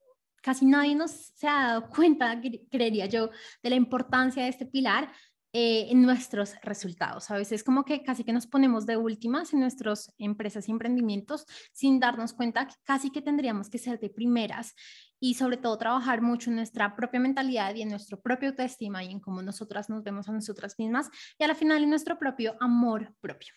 [0.42, 2.40] casi nadie nos se ha dado cuenta,
[2.70, 3.30] creería yo,
[3.62, 5.12] de la importancia de este pilar
[5.52, 7.30] eh, en nuestros resultados.
[7.30, 11.44] A veces como que casi que nos ponemos de últimas en nuestras empresas y emprendimientos
[11.72, 14.74] sin darnos cuenta que casi que tendríamos que ser de primeras
[15.18, 19.10] y sobre todo trabajar mucho en nuestra propia mentalidad y en nuestro propio autoestima y
[19.10, 22.56] en cómo nosotras nos vemos a nosotras mismas y a la final en nuestro propio
[22.60, 23.52] amor propio.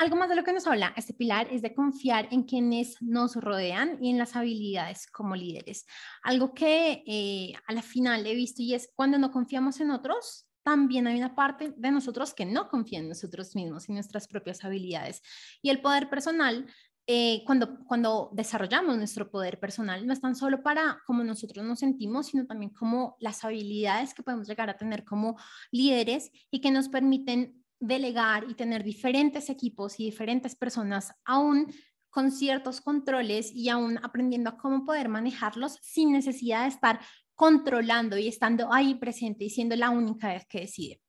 [0.00, 3.36] Algo más de lo que nos habla este pilar es de confiar en quienes nos
[3.36, 5.84] rodean y en las habilidades como líderes.
[6.22, 10.46] Algo que eh, a la final he visto y es cuando no confiamos en otros,
[10.62, 14.64] también hay una parte de nosotros que no confía en nosotros mismos y nuestras propias
[14.64, 15.20] habilidades.
[15.60, 16.64] Y el poder personal,
[17.06, 21.80] eh, cuando, cuando desarrollamos nuestro poder personal, no es tan solo para cómo nosotros nos
[21.80, 25.36] sentimos, sino también como las habilidades que podemos llegar a tener como
[25.70, 31.72] líderes y que nos permiten delegar y tener diferentes equipos y diferentes personas aún
[32.10, 37.00] con ciertos controles y aún aprendiendo a cómo poder manejarlos sin necesidad de estar
[37.34, 41.00] controlando y estando ahí presente y siendo la única vez que decide.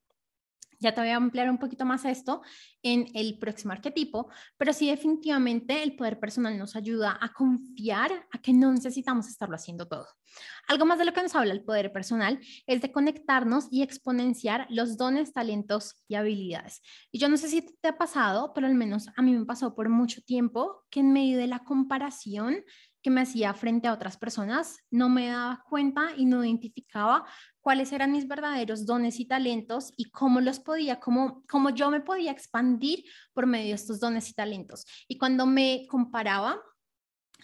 [0.82, 2.42] Ya te voy a ampliar un poquito más esto
[2.82, 8.40] en el próximo arquetipo, pero sí definitivamente el poder personal nos ayuda a confiar a
[8.40, 10.08] que no necesitamos estarlo haciendo todo.
[10.68, 14.66] Algo más de lo que nos habla el poder personal es de conectarnos y exponenciar
[14.70, 16.82] los dones, talentos y habilidades.
[17.12, 19.76] Y yo no sé si te ha pasado, pero al menos a mí me pasó
[19.76, 22.64] por mucho tiempo que en medio de la comparación
[23.02, 27.26] que me hacía frente a otras personas, no me daba cuenta y no identificaba
[27.60, 32.02] cuáles eran mis verdaderos dones y talentos y cómo los podía, cómo, cómo yo me
[32.02, 34.86] podía expandir por medio de estos dones y talentos.
[35.08, 36.60] Y cuando me comparaba,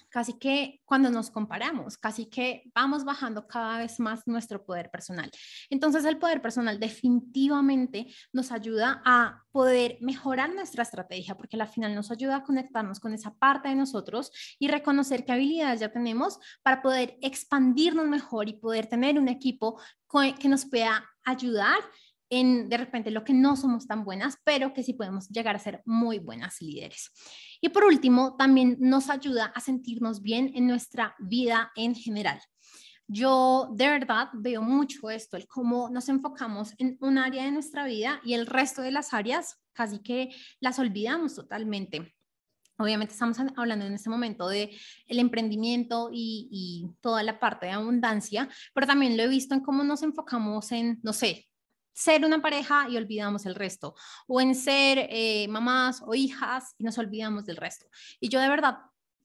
[0.09, 5.29] casi que cuando nos comparamos, casi que vamos bajando cada vez más nuestro poder personal.
[5.69, 11.95] Entonces el poder personal definitivamente nos ayuda a poder mejorar nuestra estrategia porque al final
[11.95, 16.39] nos ayuda a conectarnos con esa parte de nosotros y reconocer qué habilidades ya tenemos
[16.63, 19.79] para poder expandirnos mejor y poder tener un equipo
[20.39, 21.77] que nos pueda ayudar
[22.29, 25.59] en de repente lo que no somos tan buenas, pero que sí podemos llegar a
[25.59, 27.11] ser muy buenas líderes.
[27.61, 32.39] Y por último, también nos ayuda a sentirnos bien en nuestra vida en general.
[33.07, 37.85] Yo de verdad veo mucho esto, el cómo nos enfocamos en un área de nuestra
[37.85, 42.13] vida y el resto de las áreas casi que las olvidamos totalmente.
[42.77, 47.71] Obviamente estamos hablando en este momento de el emprendimiento y, y, toda la parte de
[47.71, 51.47] abundancia, pero también lo he visto en cómo nos enfocamos en, no sé,
[51.97, 53.95] ser una pareja y olvidamos el resto,
[54.27, 57.87] o en ser eh, mamás o hijas y nos olvidamos del resto.
[58.19, 58.77] Y yo de verdad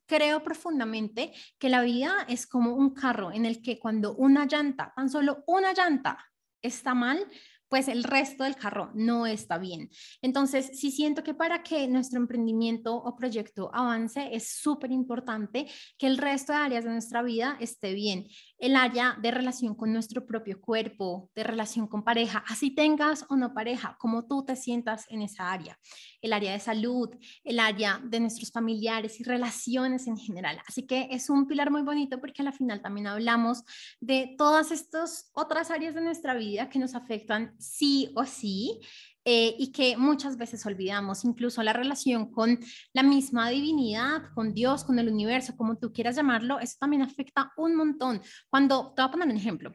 [0.07, 4.91] creo profundamente que la vida es como un carro en el que cuando una llanta,
[4.97, 6.19] tan solo una llanta,
[6.63, 7.29] está mal,
[7.73, 9.89] pues el resto del carro no está bien.
[10.21, 16.07] Entonces, sí siento que para que nuestro emprendimiento o proyecto avance es súper importante que
[16.07, 18.27] el resto de áreas de nuestra vida esté bien.
[18.59, 23.37] El área de relación con nuestro propio cuerpo, de relación con pareja, así tengas o
[23.37, 25.79] no pareja, como tú te sientas en esa área.
[26.21, 27.09] El área de salud,
[27.43, 30.61] el área de nuestros familiares y relaciones en general.
[30.69, 33.65] Así que es un pilar muy bonito porque al final también hablamos
[33.99, 38.81] de todas estas otras áreas de nuestra vida que nos afectan sí o sí
[39.25, 42.59] eh, y que muchas veces olvidamos, incluso la relación con
[42.93, 47.53] la misma divinidad, con Dios, con el universo, como tú quieras llamarlo, eso también afecta
[47.57, 48.21] un montón.
[48.51, 49.73] Cuando, te voy a poner un ejemplo.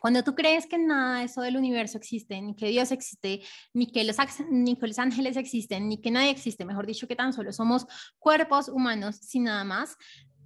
[0.00, 3.86] Cuando tú crees que nada de eso del universo existe, ni que Dios existe, ni
[3.90, 4.16] que, los,
[4.50, 7.86] ni que los ángeles existen, ni que nadie existe, mejor dicho, que tan solo somos
[8.18, 9.96] cuerpos humanos sin nada más,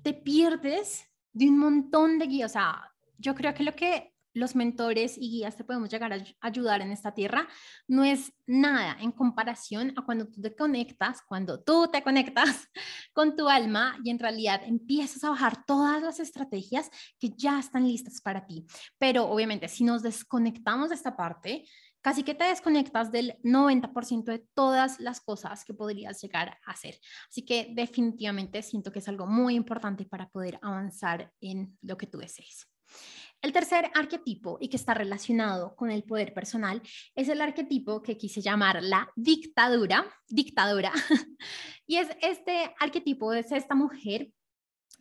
[0.02, 2.50] te pierdes de un montón de guías.
[2.50, 6.22] O sea, yo creo que lo que los mentores y guías te podemos llegar a
[6.40, 7.48] ayudar en esta tierra,
[7.88, 12.68] no es nada en comparación a cuando tú te conectas, cuando tú te conectas
[13.14, 17.88] con tu alma y en realidad empiezas a bajar todas las estrategias que ya están
[17.88, 18.66] listas para ti.
[18.98, 21.64] Pero obviamente, si nos desconectamos de esta parte,
[22.02, 26.98] casi que te desconectas del 90% de todas las cosas que podrías llegar a hacer.
[27.30, 32.06] Así que definitivamente siento que es algo muy importante para poder avanzar en lo que
[32.06, 32.68] tú desees.
[33.46, 36.82] El tercer arquetipo y que está relacionado con el poder personal
[37.14, 40.90] es el arquetipo que quise llamar la dictadura, dictadura.
[41.86, 44.32] y es este arquetipo, es esta mujer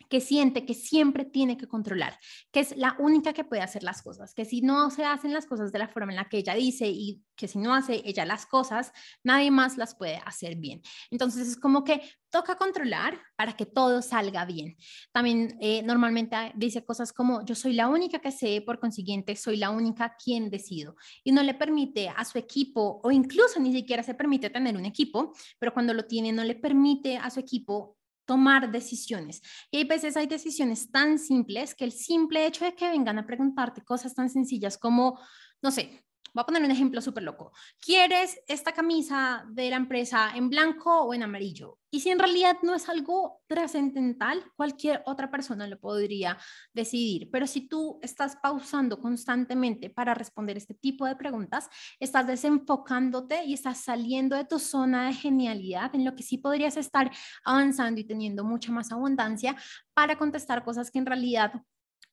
[0.10, 2.18] que siente que siempre tiene que controlar,
[2.52, 5.46] que es la única que puede hacer las cosas, que si no se hacen las
[5.46, 8.26] cosas de la forma en la que ella dice y que si no hace ella
[8.26, 8.92] las cosas,
[9.24, 10.82] nadie más las puede hacer bien.
[11.12, 14.76] Entonces es como que toca controlar para que todo salga bien.
[15.12, 19.58] También eh, normalmente dice cosas como yo soy la única que sé, por consiguiente soy
[19.58, 24.04] la única quien decido y no le permite a su equipo o incluso ni siquiera
[24.04, 27.98] se permite tener un equipo, pero cuando lo tiene no le permite a su equipo
[28.26, 29.42] tomar decisiones.
[29.72, 33.26] Y hay veces hay decisiones tan simples que el simple hecho de que vengan a
[33.26, 35.20] preguntarte cosas tan sencillas como,
[35.62, 36.05] no sé,
[36.36, 37.54] voy a poner un ejemplo súper loco.
[37.80, 41.80] ¿Quieres esta camisa de la empresa en blanco o en amarillo?
[41.90, 46.38] Y si en realidad no es algo trascendental, cualquier otra persona lo podría
[46.74, 47.30] decidir.
[47.32, 51.70] Pero si tú estás pausando constantemente para responder este tipo de preguntas,
[52.02, 56.76] estás desenfocándote y estás saliendo de tu zona de genialidad en lo que sí podrías
[56.76, 57.10] estar
[57.46, 59.56] avanzando y teniendo mucha más abundancia
[59.94, 61.54] para contestar cosas que en realidad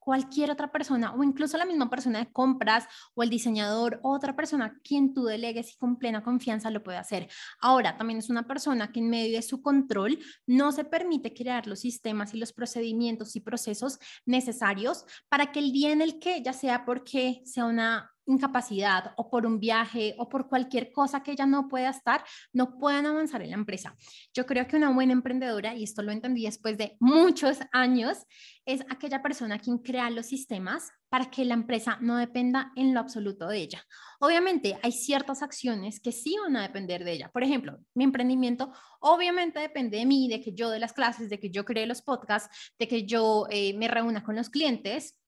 [0.04, 4.34] cualquier otra persona o incluso la misma persona de compras o el diseñador o otra
[4.34, 7.28] persona quien tú delegues y con plena confianza lo puede hacer.
[7.60, 11.66] Ahora, también es una persona que en medio de su control no se permite crear
[11.66, 16.42] los sistemas y los procedimientos y procesos necesarios para que el día en el que,
[16.42, 21.32] ya sea porque sea una incapacidad o por un viaje o por cualquier cosa que
[21.32, 23.96] ella no pueda estar, no puedan avanzar en la empresa.
[24.34, 28.18] Yo creo que una buena emprendedora, y esto lo entendí después de muchos años,
[28.64, 33.00] es aquella persona quien crea los sistemas para que la empresa no dependa en lo
[33.00, 33.84] absoluto de ella.
[34.20, 37.30] Obviamente hay ciertas acciones que sí van a depender de ella.
[37.30, 41.38] Por ejemplo, mi emprendimiento obviamente depende de mí, de que yo de las clases, de
[41.38, 45.18] que yo cree los podcasts, de que yo eh, me reúna con los clientes,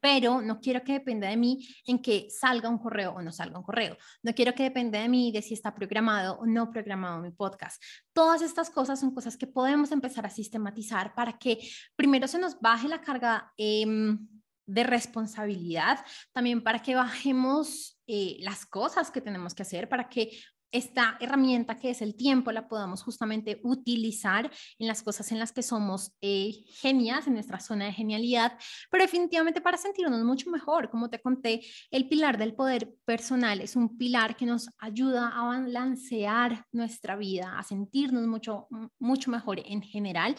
[0.00, 3.58] pero no quiero que dependa de mí en que salga un correo o no salga
[3.58, 3.96] un correo.
[4.22, 7.82] No quiero que dependa de mí de si está programado o no programado mi podcast.
[8.12, 11.58] Todas estas cosas son cosas que podemos empezar a sistematizar para que
[11.96, 14.18] primero se nos baje la carga em,
[14.66, 20.38] de responsabilidad, también para que bajemos eh, las cosas que tenemos que hacer, para que
[20.74, 25.52] esta herramienta que es el tiempo la podamos justamente utilizar en las cosas en las
[25.52, 28.58] que somos eh, genias, en nuestra zona de genialidad,
[28.90, 30.90] pero definitivamente para sentirnos mucho mejor.
[30.90, 35.44] Como te conté, el pilar del poder personal es un pilar que nos ayuda a
[35.44, 38.66] balancear nuestra vida, a sentirnos mucho,
[38.98, 40.34] mucho mejor en general.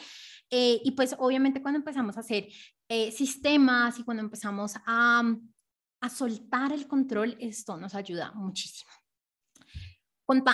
[0.50, 2.50] Eh, y pues obviamente cuando empezamos a hacer
[2.90, 5.24] eh, sistemas y cuando empezamos a,
[6.02, 8.92] a soltar el control, esto nos ayuda muchísimo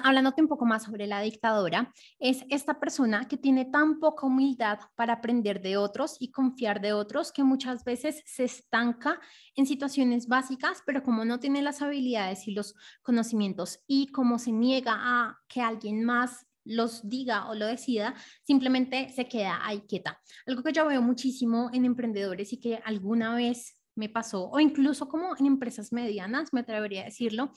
[0.04, 4.80] hablándote un poco más sobre la dictadora, es esta persona que tiene tan poca humildad
[4.96, 9.20] para aprender de otros y confiar de otros que muchas veces se estanca
[9.56, 14.52] en situaciones básicas, pero como no tiene las habilidades y los conocimientos y como se
[14.52, 20.22] niega a que alguien más los diga o lo decida, simplemente se queda ahí quieta.
[20.46, 25.08] Algo que yo veo muchísimo en emprendedores y que alguna vez me pasó, o incluso
[25.08, 27.52] como en empresas medianas, me atrevería a decirlo,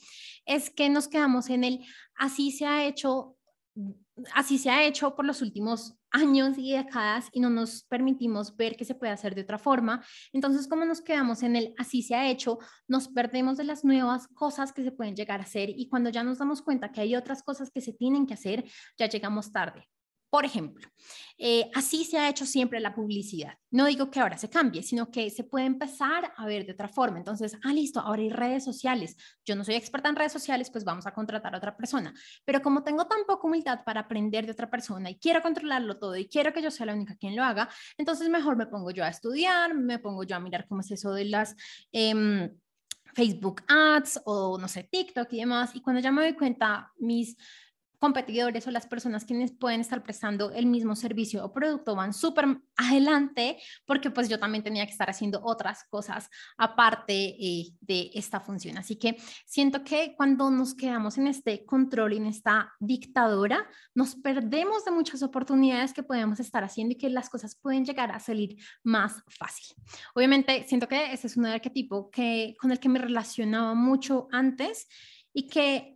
[0.45, 1.79] es que nos quedamos en el
[2.15, 3.35] así se ha hecho,
[4.33, 8.77] así se ha hecho por los últimos años y décadas y no nos permitimos ver
[8.77, 10.05] que se puede hacer de otra forma.
[10.33, 14.27] Entonces, como nos quedamos en el así se ha hecho, nos perdemos de las nuevas
[14.27, 17.15] cosas que se pueden llegar a hacer y cuando ya nos damos cuenta que hay
[17.15, 18.63] otras cosas que se tienen que hacer,
[18.99, 19.89] ya llegamos tarde.
[20.35, 20.85] Por ejemplo,
[21.37, 23.53] eh, así se ha hecho siempre la publicidad.
[23.71, 26.89] No digo que ahora se cambie, sino que se puede empezar a ver de otra
[26.89, 27.17] forma.
[27.17, 29.15] Entonces, ah, listo, ahora hay redes sociales.
[29.45, 32.13] Yo no soy experta en redes sociales, pues vamos a contratar a otra persona.
[32.43, 36.17] Pero como tengo tan poca humildad para aprender de otra persona y quiero controlarlo todo
[36.17, 39.05] y quiero que yo sea la única quien lo haga, entonces mejor me pongo yo
[39.05, 41.55] a estudiar, me pongo yo a mirar cómo es eso de las...
[41.93, 42.51] Em,
[43.13, 45.73] Facebook Ads o no sé, TikTok y demás.
[45.73, 47.37] Y cuando ya me doy cuenta, mis
[47.99, 52.61] competidores o las personas quienes pueden estar prestando el mismo servicio o producto van súper
[52.77, 58.39] adelante porque pues yo también tenía que estar haciendo otras cosas aparte eh, de esta
[58.39, 58.77] función.
[58.77, 64.15] Así que siento que cuando nos quedamos en este control y en esta dictadura, nos
[64.15, 68.19] perdemos de muchas oportunidades que podemos estar haciendo y que las cosas pueden llegar a
[68.19, 69.75] salir más fácil.
[70.13, 74.87] Obviamente siento que ese es un arquetipo que, con el que me relacionaba mucho antes
[75.33, 75.94] y que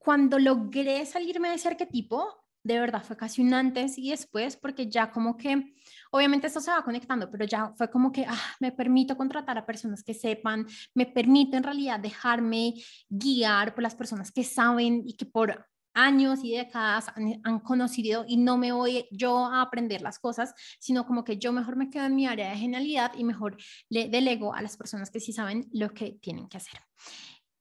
[0.00, 4.88] cuando logré salirme de ese arquetipo, de verdad fue casi un antes y después, porque
[4.88, 5.74] ya como que,
[6.10, 9.66] obviamente esto se va conectando, pero ya fue como que ah, me permito contratar a
[9.66, 12.74] personas que sepan, me permito en realidad dejarme
[13.10, 18.24] guiar por las personas que saben y que por años y décadas han, han, conocido
[18.26, 21.90] y no me voy yo a aprender las cosas, sino como que yo mejor me
[21.90, 23.58] quedo en mi área de genialidad y mejor
[23.90, 26.80] le delego a las personas que sí saben lo que tienen que hacer.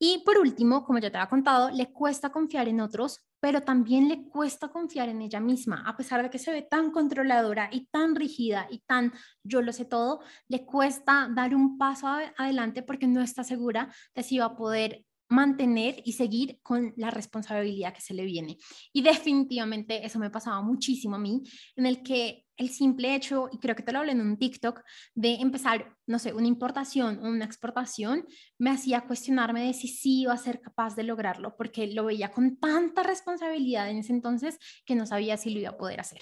[0.01, 4.07] Y por último, como ya te había contado, le cuesta confiar en otros, pero también
[4.07, 7.87] le cuesta confiar en ella misma, a pesar de que se ve tan controladora y
[7.87, 9.11] tan rígida y tan
[9.43, 12.07] yo lo sé todo, le cuesta dar un paso
[12.37, 17.11] adelante porque no está segura de si va a poder mantener y seguir con la
[17.11, 18.57] responsabilidad que se le viene.
[18.91, 21.43] Y definitivamente eso me pasaba muchísimo a mí,
[21.75, 24.81] en el que el simple hecho, y creo que te lo hablé en un TikTok,
[25.15, 28.25] de empezar, no sé, una importación o una exportación,
[28.57, 32.31] me hacía cuestionarme de si sí iba a ser capaz de lograrlo, porque lo veía
[32.31, 36.19] con tanta responsabilidad en ese entonces que no sabía si lo iba a poder hacer.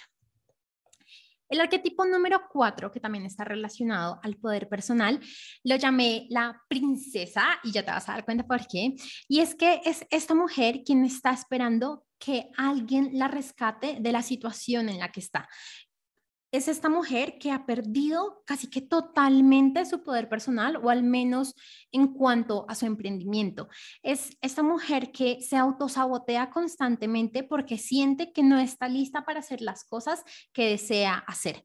[1.50, 5.20] El arquetipo número cuatro, que también está relacionado al poder personal,
[5.64, 8.96] lo llamé la princesa y ya te vas a dar cuenta por qué.
[9.28, 14.24] Y es que es esta mujer quien está esperando que alguien la rescate de la
[14.24, 15.48] situación en la que está
[16.52, 21.56] es esta mujer que ha perdido casi que totalmente su poder personal o al menos
[21.92, 23.68] en cuanto a su emprendimiento.
[24.02, 29.62] Es esta mujer que se autosabotea constantemente porque siente que no está lista para hacer
[29.62, 30.24] las cosas
[30.54, 31.64] que desea hacer.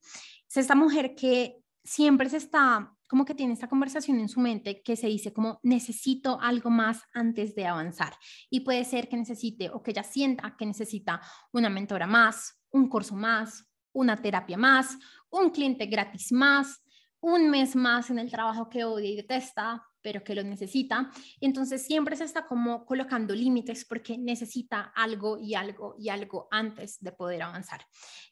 [0.49, 4.81] Es esta mujer que siempre se está como que tiene esta conversación en su mente
[4.83, 8.15] que se dice como necesito algo más antes de avanzar
[8.49, 11.21] y puede ser que necesite o que ella sienta que necesita
[11.53, 14.99] una mentora más, un curso más, una terapia más,
[15.31, 16.83] un cliente gratis más,
[17.21, 21.11] un mes más en el trabajo que odia y detesta, pero que lo necesita.
[21.41, 27.01] Entonces siempre se está como colocando límites porque necesita algo y algo y algo antes
[27.01, 27.81] de poder avanzar.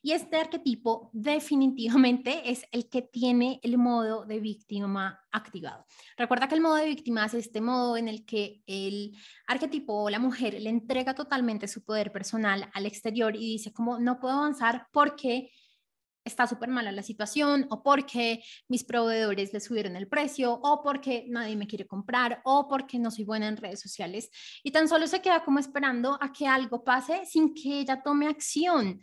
[0.02, 5.86] Y este arquetipo definitivamente es el que tiene el modo de víctima activado.
[6.16, 9.16] Recuerda que el modo de víctima es este modo en el que el
[9.46, 13.98] arquetipo o la mujer le entrega totalmente su poder personal al exterior y dice como
[13.98, 15.50] no puedo avanzar porque
[16.24, 21.24] está súper mala la situación o porque mis proveedores le subieron el precio o porque
[21.28, 24.30] nadie me quiere comprar o porque no soy buena en redes sociales
[24.62, 28.26] y tan solo se queda como esperando a que algo pase sin que ella tome
[28.26, 29.00] acción.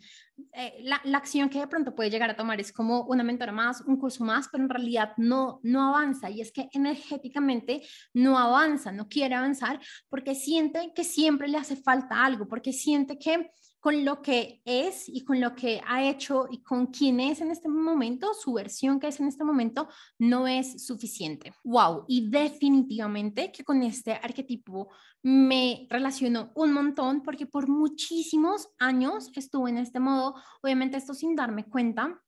[0.52, 3.50] Eh, la, la, acción que de pronto puede llegar a tomar es como una mentora
[3.50, 7.82] más, un curso más, pero en realidad no, no avanza y es que energéticamente
[8.14, 13.18] no avanza, no quiere avanzar porque siente que siempre le hace falta algo, porque siente
[13.18, 13.50] que
[13.80, 17.50] con lo que es y con lo que ha hecho y con quién es en
[17.50, 21.54] este momento, su versión que es en este momento, no es suficiente.
[21.64, 24.88] Wow, y definitivamente que con este arquetipo
[25.22, 31.34] me relaciono un montón porque por muchísimos años estuve en este modo, obviamente esto sin
[31.34, 32.20] darme cuenta,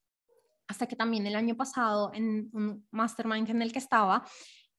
[0.67, 4.25] hasta que también el año pasado en un mastermind en el que estaba,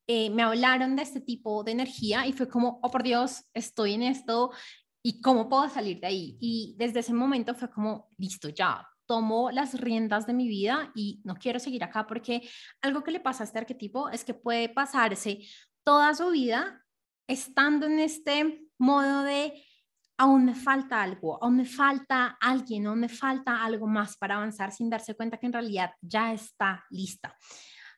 [0.09, 3.95] eh, me hablaron de este tipo de energía y fue como, oh por Dios, estoy
[3.95, 4.51] en esto,
[5.03, 6.37] ¿Y cómo puedo salir de ahí?
[6.41, 11.21] Y desde ese momento fue como, listo, ya tomo las riendas de mi vida y
[11.25, 12.49] no quiero seguir acá porque
[12.81, 15.41] algo que le pasa a este arquetipo es que puede pasarse
[15.85, 16.83] toda su vida
[17.27, 19.65] estando en este modo de
[20.19, 24.73] aún me falta algo, aún me falta alguien, aún me falta algo más para avanzar
[24.73, 27.37] sin darse cuenta que en realidad ya está lista.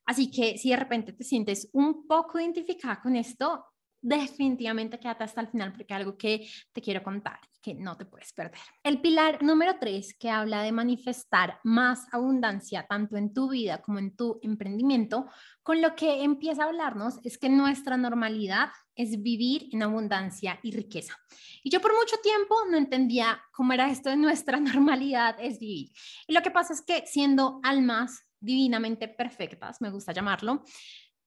[0.07, 3.65] Así que si de repente te sientes un poco identificada con esto,
[4.05, 8.35] definitivamente quédate hasta el final porque algo que te quiero contar que no te puedes
[8.35, 8.61] perder.
[8.83, 13.99] El pilar número tres que habla de manifestar más abundancia tanto en tu vida como
[13.99, 15.27] en tu emprendimiento,
[15.63, 20.73] con lo que empieza a hablarnos es que nuestra normalidad es vivir en abundancia y
[20.73, 21.17] riqueza.
[21.63, 25.93] Y yo por mucho tiempo no entendía cómo era esto de nuestra normalidad es vivir.
[26.27, 30.63] Y lo que pasa es que siendo almas divinamente perfectas, me gusta llamarlo,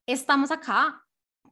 [0.06, 1.04] estamos acá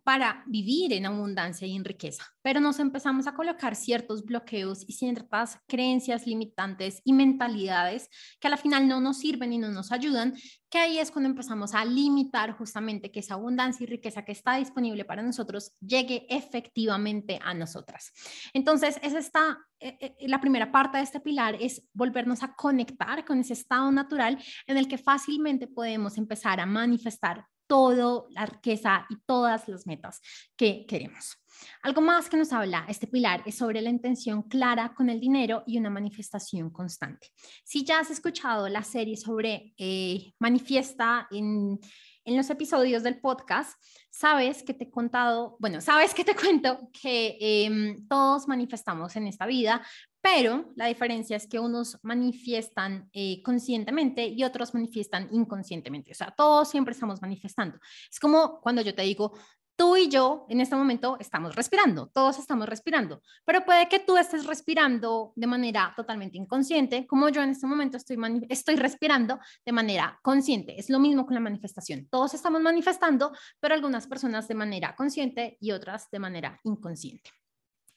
[0.06, 4.94] para vivir en abundancia y en riqueza, pero nos empezamos a colocar ciertos bloqueos y
[4.94, 8.08] ciertas creencias limitantes y mentalidades
[8.40, 10.36] que a la final no nos sirven y no nos ayudan,
[10.70, 14.58] que ahí es cuando empezamos a limitar justamente que esa abundancia y riqueza que está
[14.58, 18.12] disponible para nosotros llegue efectivamente a nosotras.
[18.54, 23.26] Entonces, esa está eh, eh, la primera parte de este pilar es volvernos a conectar
[23.26, 24.38] con ese estado natural
[24.68, 30.22] en el que fácilmente podemos empezar a manifestar toda la riqueza y todas las metas
[30.56, 31.38] que queremos.
[31.82, 35.64] Algo más que nos habla este pilar es sobre la intención clara con el dinero
[35.66, 37.32] y una manifestación constante.
[37.64, 41.80] Si ya has escuchado la serie sobre eh, manifiesta en,
[42.26, 46.90] en los episodios del podcast, sabes que te he contado, bueno, sabes que te cuento
[46.92, 49.86] que em, todos manifestamos en esta vida,
[50.26, 56.14] pero la diferencia es que unos manifiestan eh, conscientemente y otros manifiestan inconscientemente.
[56.14, 57.78] O sea, todos siempre estamos manifestando.
[58.10, 59.34] Es como cuando yo te digo,
[59.76, 64.18] tú y yo en este momento estamos respirando, todos estamos respirando, pero puede que tú
[64.18, 68.18] estés respirando de manera totalmente inconsciente, como yo en este momento estoy,
[68.50, 70.80] estoy respirando de manera consciente.
[70.80, 72.08] Es lo mismo con la manifestación.
[72.10, 77.30] Todos estamos manifestando, pero algunas personas de manera consciente y otras de manera inconsciente.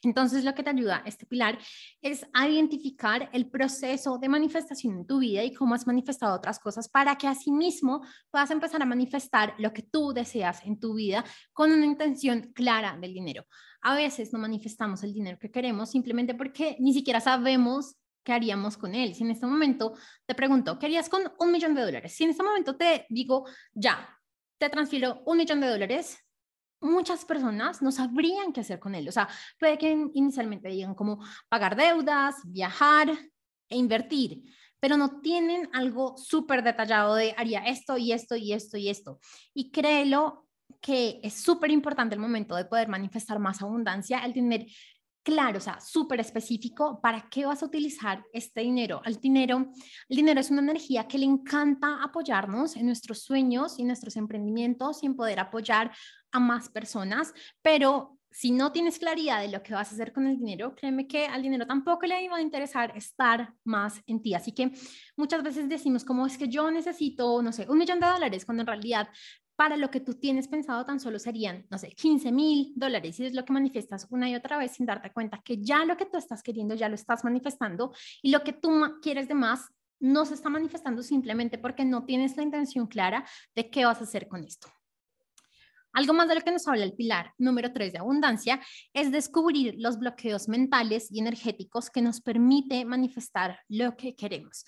[0.02, 1.58] Entonces, lo que te ayuda este pilar
[2.00, 6.58] es a identificar el proceso de manifestación en tu vida y cómo has manifestado otras
[6.58, 11.24] cosas para que asimismo puedas empezar a manifestar lo que tú deseas en tu vida
[11.52, 13.44] con una intención clara del dinero.
[13.80, 18.76] A veces no manifestamos el dinero que queremos simplemente porque ni siquiera sabemos qué haríamos
[18.76, 19.14] con él.
[19.14, 19.94] Si en este momento
[20.26, 22.14] te pregunto, ¿qué harías con un millón de dólares?
[22.14, 24.08] Si en este momento te digo, ya,
[24.58, 26.18] te transfiero un millón de dólares,
[26.80, 29.08] muchas personas no sabrían qué hacer con él.
[29.08, 33.10] O sea, puede que inicialmente digan como pagar deudas, viajar
[33.68, 34.44] e invertir,
[34.80, 39.20] pero no tienen algo súper detallado de haría esto y esto y esto y esto.
[39.54, 40.46] Y créelo
[40.80, 44.66] que es súper importante el momento de poder manifestar más abundancia, el tener
[45.28, 49.02] claro, o sea, súper específico, para qué vas a utilizar este dinero.
[49.04, 49.70] El dinero,
[50.08, 55.02] el dinero es una energía que le encanta apoyarnos en nuestros sueños y nuestros emprendimientos
[55.02, 55.92] y en poder apoyar
[56.32, 60.26] a más personas, pero si no tienes claridad de lo que vas a hacer con
[60.26, 64.34] el dinero, créeme que al dinero tampoco le iba a interesar estar más en ti.
[64.34, 64.72] Así que
[65.16, 68.62] muchas veces decimos como es que yo necesito, no sé, un millón de dólares, cuando
[68.62, 69.08] en realidad
[69.56, 73.26] para lo que tú tienes pensado tan solo serían, no sé, 15 mil dólares y
[73.26, 76.06] es lo que manifiestas una y otra vez sin darte cuenta que ya lo que
[76.06, 78.70] tú estás queriendo ya lo estás manifestando y lo que tú
[79.02, 79.68] quieres de más
[79.98, 83.26] no se está manifestando simplemente porque no tienes la intención clara
[83.56, 84.68] de qué vas a hacer con esto.
[85.92, 88.60] Algo más de lo que nos habla el pilar número 3 de abundancia
[88.92, 94.64] es descubrir los bloqueos mentales y energéticos que nos permite manifestar lo que queremos.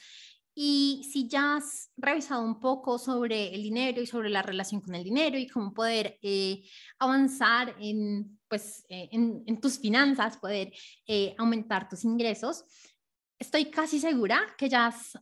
[0.54, 4.94] Y si ya has revisado un poco sobre el dinero y sobre la relación con
[4.94, 6.64] el dinero y cómo poder eh,
[6.98, 10.72] avanzar en, pues, eh, en, tus finanzas, poder
[11.06, 12.64] eh, aumentar tus ingresos,
[13.38, 15.12] estoy casi segura que ya has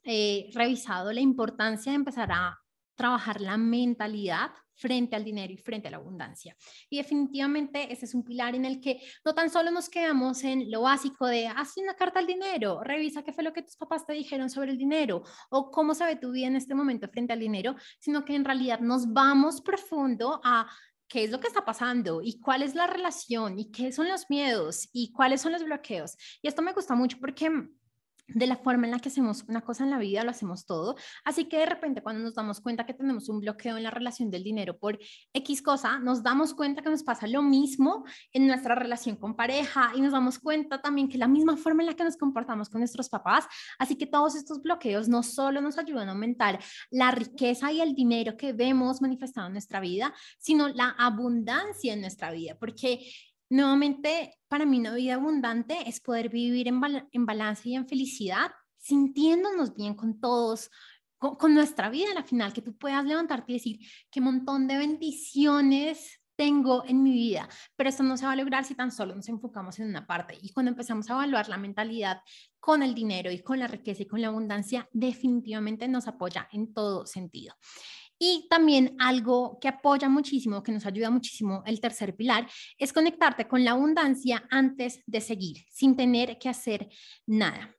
[0.55, 2.59] revisado la importancia de empezar a
[2.97, 6.57] trabajar la mentalidad frente al dinero y frente a la abundancia.
[6.89, 10.71] Y definitivamente ese es un pilar en el que no tan solo nos quedamos en
[10.71, 14.07] lo básico de haz una carta al dinero, revisa qué fue lo que tus papás
[14.07, 17.33] te dijeron sobre el dinero o cómo se ve tu vida en este momento frente
[17.33, 20.69] al dinero, sino que en realidad nos vamos profundo a
[21.09, 24.29] qué es lo que está pasando y cuál es la relación y qué son los
[24.29, 26.17] miedos y cuáles son los bloqueos.
[26.43, 27.51] Y esto me gusta mucho porque
[28.29, 30.97] de la forma en la que hacemos una cosa en la vida, lo hacemos todo.
[31.25, 34.31] Así que de repente cuando nos damos cuenta que tenemos un bloqueo en la relación
[34.31, 34.99] del dinero por
[35.33, 39.93] X cosa, nos damos cuenta que nos pasa lo mismo en nuestra relación con pareja
[39.95, 42.81] y nos damos cuenta también que la misma forma en la que nos comportamos con
[42.81, 43.47] nuestros papás.
[43.79, 46.59] Así que todos estos bloqueos no solo nos ayudan a aumentar
[46.91, 52.01] la riqueza y el dinero que vemos manifestado en nuestra vida, sino la abundancia en
[52.01, 53.01] nuestra vida, porque
[53.51, 56.81] Nuevamente, para mí una vida abundante es poder vivir en,
[57.13, 60.71] en balance y en felicidad, sintiéndonos bien con todos,
[61.19, 63.79] con, nuestra vida a la final, que tú puedas levantarte y decir
[64.11, 68.65] qué montón de bendiciones tengo en mi vida, pero esto no se va a lograr
[68.65, 70.39] si tan solo nos enfocamos en una parte.
[70.41, 72.21] Y cuando empezamos a evaluar la mentalidad
[72.61, 76.73] con el dinero y con la riqueza y con la abundancia, definitivamente nos apoya en
[76.73, 77.57] todo sentido.
[78.19, 83.47] Y también algo que apoya muchísimo, que nos ayuda muchísimo el tercer pilar, es conectarte
[83.47, 86.89] con la abundancia antes de seguir, sin tener que hacer
[87.27, 87.79] nada.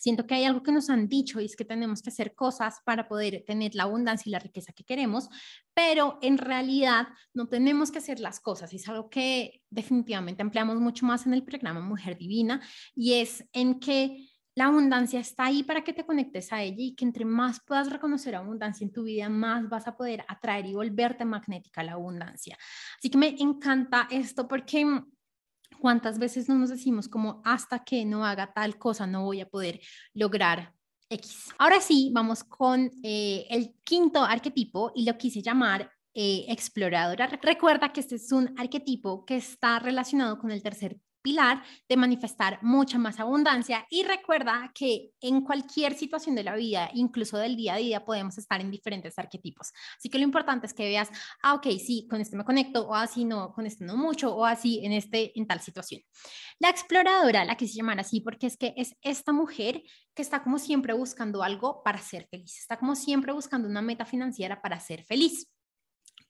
[0.00, 2.78] Siento que hay algo que nos han dicho y es que tenemos que hacer cosas
[2.86, 5.28] para poder tener la abundancia y la riqueza que queremos,
[5.74, 8.72] pero en realidad no tenemos que hacer las cosas.
[8.72, 12.62] Es algo que definitivamente empleamos mucho más en el programa Mujer Divina
[12.94, 16.94] y es en que la abundancia está ahí para que te conectes a ella y
[16.94, 20.74] que entre más puedas reconocer abundancia en tu vida, más vas a poder atraer y
[20.74, 22.58] volverte magnética a la abundancia.
[22.98, 24.84] Así que me encanta esto porque
[25.78, 29.48] cuántas veces no nos decimos como hasta que no haga tal cosa no voy a
[29.48, 29.80] poder
[30.14, 30.74] lograr
[31.08, 31.48] X.
[31.58, 37.26] Ahora sí, vamos con eh, el quinto arquetipo y lo quise llamar eh, exploradora.
[37.26, 42.58] Recuerda que este es un arquetipo que está relacionado con el tercer pilar de manifestar
[42.62, 47.74] mucha más abundancia y recuerda que en cualquier situación de la vida, incluso del día
[47.74, 49.72] a día, podemos estar en diferentes arquetipos.
[49.96, 51.10] Así que lo importante es que veas,
[51.42, 54.44] ah, ok, sí, con este me conecto, o así no, con este no mucho, o
[54.44, 56.02] así en este, en tal situación.
[56.58, 59.82] La exploradora, la que se llama así, porque es que es esta mujer
[60.14, 64.04] que está como siempre buscando algo para ser feliz, está como siempre buscando una meta
[64.04, 65.48] financiera para ser feliz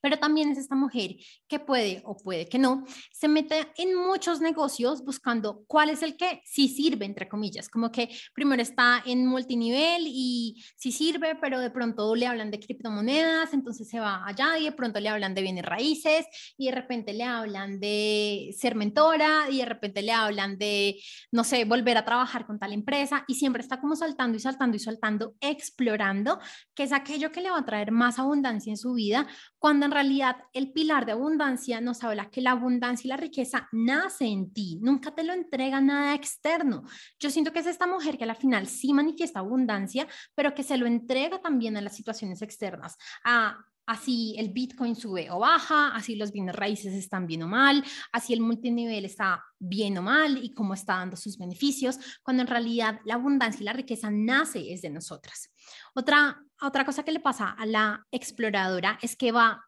[0.00, 1.16] pero también es esta mujer
[1.48, 6.16] que puede o puede que no, se mete en muchos negocios buscando cuál es el
[6.16, 11.60] que sí sirve, entre comillas, como que primero está en multinivel y sí sirve, pero
[11.60, 15.34] de pronto le hablan de criptomonedas, entonces se va allá y de pronto le hablan
[15.34, 16.26] de bienes raíces
[16.56, 21.00] y de repente le hablan de ser mentora y de repente le hablan de,
[21.32, 24.76] no sé, volver a trabajar con tal empresa y siempre está como saltando y saltando
[24.76, 26.38] y saltando, explorando,
[26.74, 29.26] que es aquello que le va a traer más abundancia en su vida
[29.58, 33.68] cuando en realidad el pilar de abundancia nos habla que la abundancia y la riqueza
[33.72, 36.84] nace en ti, nunca te lo entrega nada externo.
[37.18, 40.76] Yo siento que es esta mujer que al final sí manifiesta abundancia, pero que se
[40.76, 43.58] lo entrega también a las situaciones externas, a
[43.90, 48.32] así el Bitcoin sube o baja, así los bienes raíces están bien o mal, así
[48.32, 53.00] el multinivel está bien o mal y cómo está dando sus beneficios, cuando en realidad
[53.04, 55.50] la abundancia y la riqueza nace es de nosotras.
[55.92, 59.66] Otra, otra cosa que le pasa a la exploradora es que va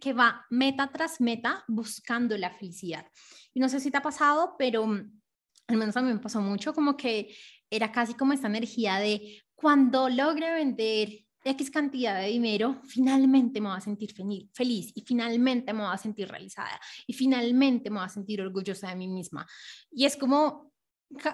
[0.00, 3.06] que va meta tras meta buscando la felicidad.
[3.54, 6.74] Y no sé si te ha pasado, pero al menos a mí me pasó mucho,
[6.74, 7.34] como que
[7.70, 13.68] era casi como esta energía de cuando logre vender X cantidad de dinero, finalmente me
[13.68, 18.06] voy a sentir feliz y finalmente me voy a sentir realizada y finalmente me voy
[18.06, 19.46] a sentir orgullosa de mí misma.
[19.90, 20.72] Y es como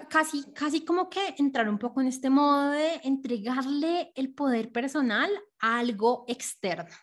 [0.09, 5.29] casi, casi como que entrar un poco en este modo de entregarle el poder personal
[5.59, 6.95] a algo externo.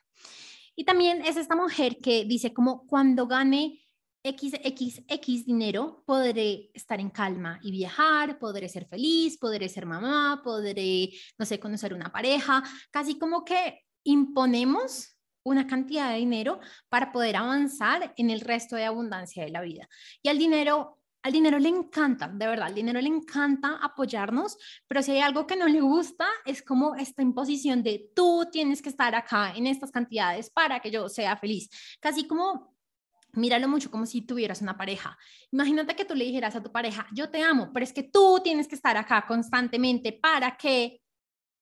[0.77, 3.85] Y también es esta mujer que dice como cuando gane
[4.25, 11.11] XXX dinero, podré estar en calma y viajar, podré ser feliz, podré ser mamá, podré,
[11.39, 15.15] no sé, conocer una pareja, casi como que imponemos
[15.45, 16.59] una cantidad de dinero
[16.89, 19.89] para poder avanzar en el resto de abundancia de la vida.
[20.23, 25.03] Y al dinero, al dinero le encanta, de verdad, al dinero le encanta apoyarnos, pero
[25.03, 28.91] si hay algo que no le gusta, es como esta imposición de tú tienes que
[28.91, 31.71] estar acá en estas cantidades para que yo sea feliz.
[31.99, 32.77] Casi como
[33.33, 35.19] míralo mucho como si tuvieras una pareja.
[35.51, 38.41] Imagínate que tú le dijeras a tu pareja, yo te amo, pero es que tú
[38.45, 41.01] tienes que estar acá constantemente para que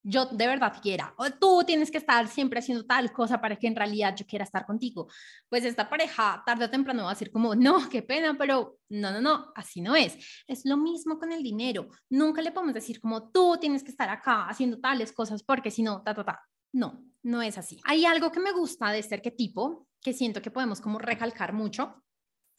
[0.02, 1.14] yo de verdad quiera.
[1.16, 4.44] O tú tienes que estar siempre haciendo tal cosa para que en realidad yo quiera
[4.44, 5.08] estar contigo.
[5.48, 9.12] Pues esta pareja tarde o temprano va a decir como, no, qué pena, pero no,
[9.12, 10.16] no, no, así no es.
[10.46, 11.88] Es lo mismo con el dinero.
[12.10, 15.82] Nunca le podemos decir como, tú tienes que estar acá haciendo tales cosas porque si
[15.82, 16.40] no, ta, ta, ta.
[16.72, 17.80] No, no es así.
[17.84, 22.02] Hay algo que me gusta de este arquetipo que siento que podemos como recalcar mucho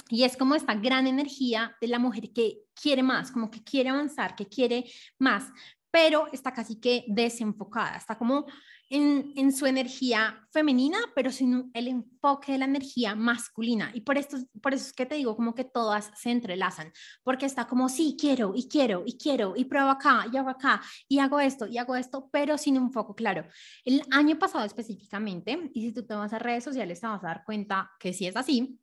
[0.10, 3.90] y es como esta gran energía de la mujer que quiere más, como que quiere
[3.90, 4.86] avanzar, que quiere
[5.18, 5.46] más,
[5.94, 8.48] pero está casi que desenfocada, está como
[8.90, 13.92] en, su energía femenina, pero sin el enfoque de la energía masculina.
[13.94, 16.92] Y por, esto, por eso es que te digo como que todas se entrelazan,
[17.24, 20.82] porque está como, sí, quiero y quiero y quiero y pruebo acá y hago acá
[21.08, 23.46] y hago esto y hago esto, pero sin un foco claro.
[23.86, 27.28] El año pasado específicamente, y si tú te vas a redes sociales te vas a
[27.28, 28.80] dar cuenta que sí es así,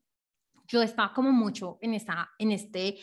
[0.69, 2.99] yo estaba como mucho en, esta, en este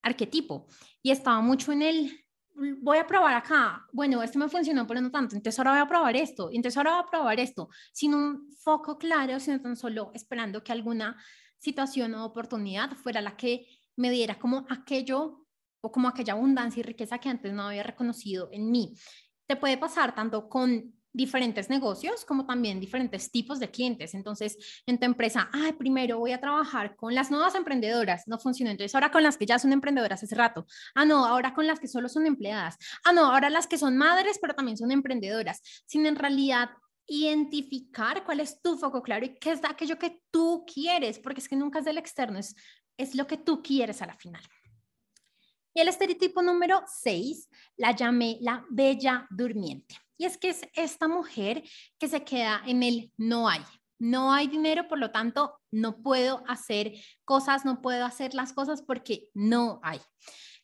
[0.00, 0.68] arquetipo
[1.02, 2.22] y estaba mucho en el
[2.54, 5.86] voy a probar acá, bueno, esto me funcionó, pero no tanto, entonces ahora voy a
[5.86, 10.10] probar esto, entonces ahora voy a probar esto, sin un foco claro, sino tan solo
[10.14, 11.16] esperando que alguna
[11.58, 15.46] situación o oportunidad fuera la que me diera como aquello
[15.80, 18.94] o como aquella abundancia y riqueza que antes no había reconocido en mí.
[19.46, 24.14] Te puede pasar tanto con diferentes negocios como también diferentes tipos de clientes.
[24.14, 24.56] Entonces,
[24.86, 28.70] en tu empresa, ay, primero voy a trabajar con las nuevas emprendedoras, no funciona.
[28.70, 30.66] Entonces, ahora con las que ya son emprendedoras hace rato.
[30.94, 32.76] Ah, no, ahora con las que solo son empleadas.
[33.04, 35.60] Ah, no, ahora las que son madres, pero también son emprendedoras.
[35.86, 36.70] Sin en realidad
[37.06, 41.48] identificar cuál es tu foco claro y qué es aquello que tú quieres, porque es
[41.48, 42.54] que nunca es del externo, es,
[42.96, 44.42] es lo que tú quieres a la final.
[45.74, 49.96] Y el estereotipo número 6 la llamé la bella durmiente.
[50.22, 51.64] Y es que es esta mujer
[51.98, 53.60] que se queda en el no hay.
[53.98, 56.92] No hay dinero, por lo tanto, no puedo hacer
[57.24, 59.98] cosas, no puedo hacer las cosas porque no hay.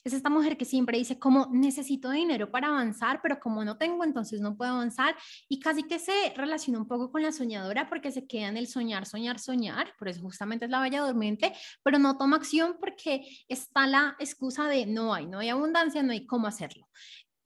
[0.05, 4.05] Es esta mujer que siempre dice como necesito dinero para avanzar, pero como no tengo,
[4.05, 5.17] entonces no puedo avanzar.
[5.49, 8.69] Y casi que se relaciona un poco con la soñadora porque se queda en el
[8.69, 9.93] soñar, soñar, soñar.
[9.99, 11.53] Por eso justamente es la bella durmiente,
[11.83, 16.13] pero no toma acción porque está la excusa de no hay, no hay abundancia, no
[16.13, 16.89] hay cómo hacerlo.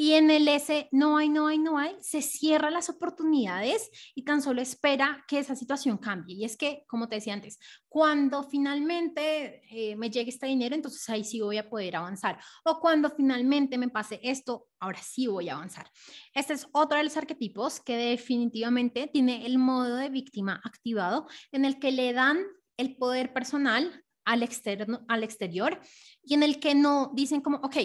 [0.02, 4.24] Y en el S no hay, no hay, no hay, se cierran las oportunidades y
[4.24, 6.34] tan solo espera que esa situación cambie.
[6.34, 11.08] Y es que, como te decía antes, cuando finalmente eh, me llegue este dinero, entonces
[11.08, 12.40] ahí sí voy a poder avanzar.
[12.64, 15.88] O cuando finalmente me pase esto, ahora sí voy a avanzar.
[16.34, 21.64] Este es otro de los arquetipos que definitivamente tiene el modo de víctima activado en
[21.64, 22.42] el que le dan
[22.76, 25.80] el poder personal al, externo, al exterior
[26.24, 27.76] y en el que no dicen como, ok,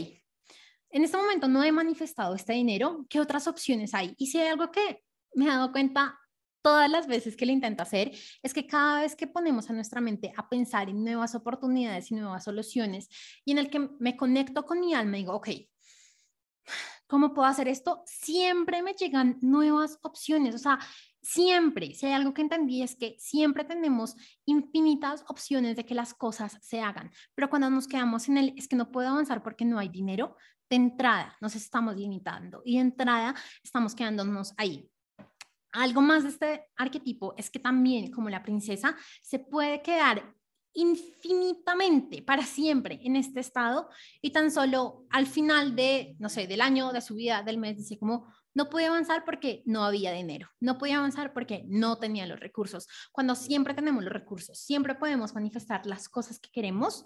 [0.89, 4.13] en este momento no he manifestado este dinero, ¿qué otras opciones hay?
[4.17, 6.17] Y si hay algo que me he dado cuenta
[6.61, 8.11] todas las veces que lo intento hacer,
[8.43, 12.15] es que cada vez que ponemos a nuestra mente a pensar en nuevas oportunidades y
[12.15, 13.07] nuevas soluciones
[13.45, 15.49] y en el que me conecto con mi alma y digo, ok,
[17.07, 18.03] ¿cómo puedo hacer esto?
[18.05, 20.79] Siempre me llegan nuevas opciones, o sea,
[21.21, 24.15] siempre, si hay algo que entendí es que siempre tenemos
[24.45, 28.67] infinitas opciones de que las cosas se hagan, pero cuando nos quedamos en el, es
[28.67, 30.35] que no puedo avanzar porque no hay dinero,
[30.69, 34.89] de entrada nos estamos limitando y de entrada estamos quedándonos ahí.
[35.71, 40.33] Algo más de este arquetipo es que también, como la princesa, se puede quedar
[40.73, 43.89] infinitamente para siempre en este estado
[44.21, 47.77] y tan solo al final de, no sé, del año, de su vida, del mes,
[47.77, 52.25] dice como, no podía avanzar porque no había dinero, no podía avanzar porque no tenía
[52.25, 52.87] los recursos.
[53.11, 57.05] Cuando siempre tenemos los recursos, siempre podemos manifestar las cosas que queremos,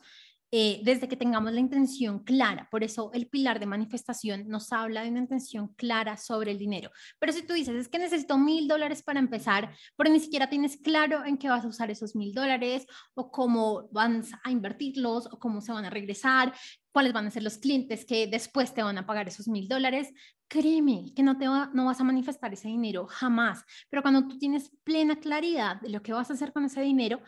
[0.51, 2.67] eh, desde que tengamos la intención clara.
[2.69, 6.91] Por eso el pilar de manifestación nos habla de una intención clara sobre el dinero.
[7.19, 10.77] Pero si tú dices, es que necesito mil dólares para empezar, pero ni siquiera tienes
[10.77, 15.39] claro en qué vas a usar esos mil dólares o cómo vas a invertirlos o
[15.39, 16.53] cómo se van a regresar,
[16.91, 20.11] cuáles van a ser los clientes que después te van a pagar esos mil dólares,
[20.47, 23.63] créeme que no, te no vas a manifestar ese dinero jamás.
[23.89, 27.21] Pero cuando tú tienes plena claridad de lo que vas a hacer con ese dinero,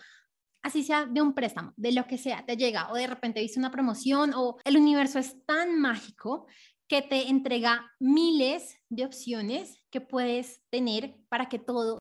[0.63, 3.59] así sea de un préstamo, de lo que sea, te llega o de repente viste
[3.59, 6.47] una promoción o el universo es tan mágico
[6.87, 11.99] que te entrega miles de opciones que puedes tener para que todo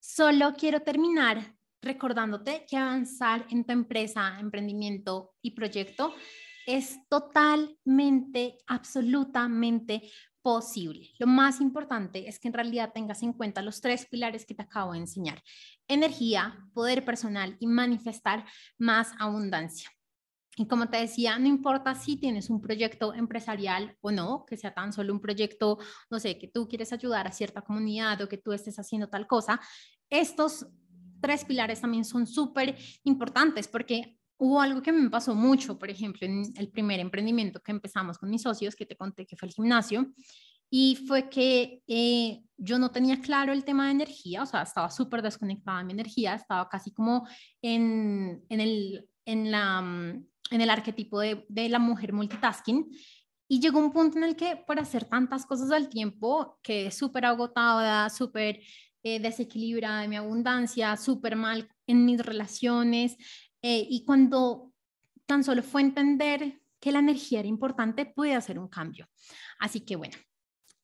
[0.00, 6.12] Solo quiero terminar recordándote que avanzar en tu empresa, emprendimiento y proyecto
[6.68, 10.02] es totalmente, absolutamente
[10.42, 11.10] posible.
[11.18, 14.64] Lo más importante es que en realidad tengas en cuenta los tres pilares que te
[14.64, 15.42] acabo de enseñar.
[15.88, 18.44] Energía, poder personal y manifestar
[18.76, 19.90] más abundancia.
[20.58, 24.74] Y como te decía, no importa si tienes un proyecto empresarial o no, que sea
[24.74, 25.78] tan solo un proyecto,
[26.10, 29.26] no sé, que tú quieres ayudar a cierta comunidad o que tú estés haciendo tal
[29.26, 29.58] cosa,
[30.10, 30.66] estos
[31.22, 36.26] tres pilares también son súper importantes porque hubo algo que me pasó mucho, por ejemplo,
[36.26, 39.54] en el primer emprendimiento que empezamos con mis socios, que te conté que fue el
[39.54, 40.12] gimnasio,
[40.70, 44.90] y fue que eh, yo no tenía claro el tema de energía, o sea, estaba
[44.90, 47.26] súper desconectada de mi energía, estaba casi como
[47.62, 52.86] en, en, el, en, la, mm, en el arquetipo de, de la mujer multitasking.
[53.50, 57.24] Y llegó un punto en el que por hacer tantas cosas al tiempo, que súper
[57.24, 58.60] agotada, súper
[59.02, 63.16] eh, desequilibrada de mi abundancia, súper mal en mis relaciones,
[63.62, 64.72] eh, y cuando
[65.26, 69.08] tan solo fue entender que la energía era importante, pude hacer un cambio.
[69.58, 70.16] Así que bueno,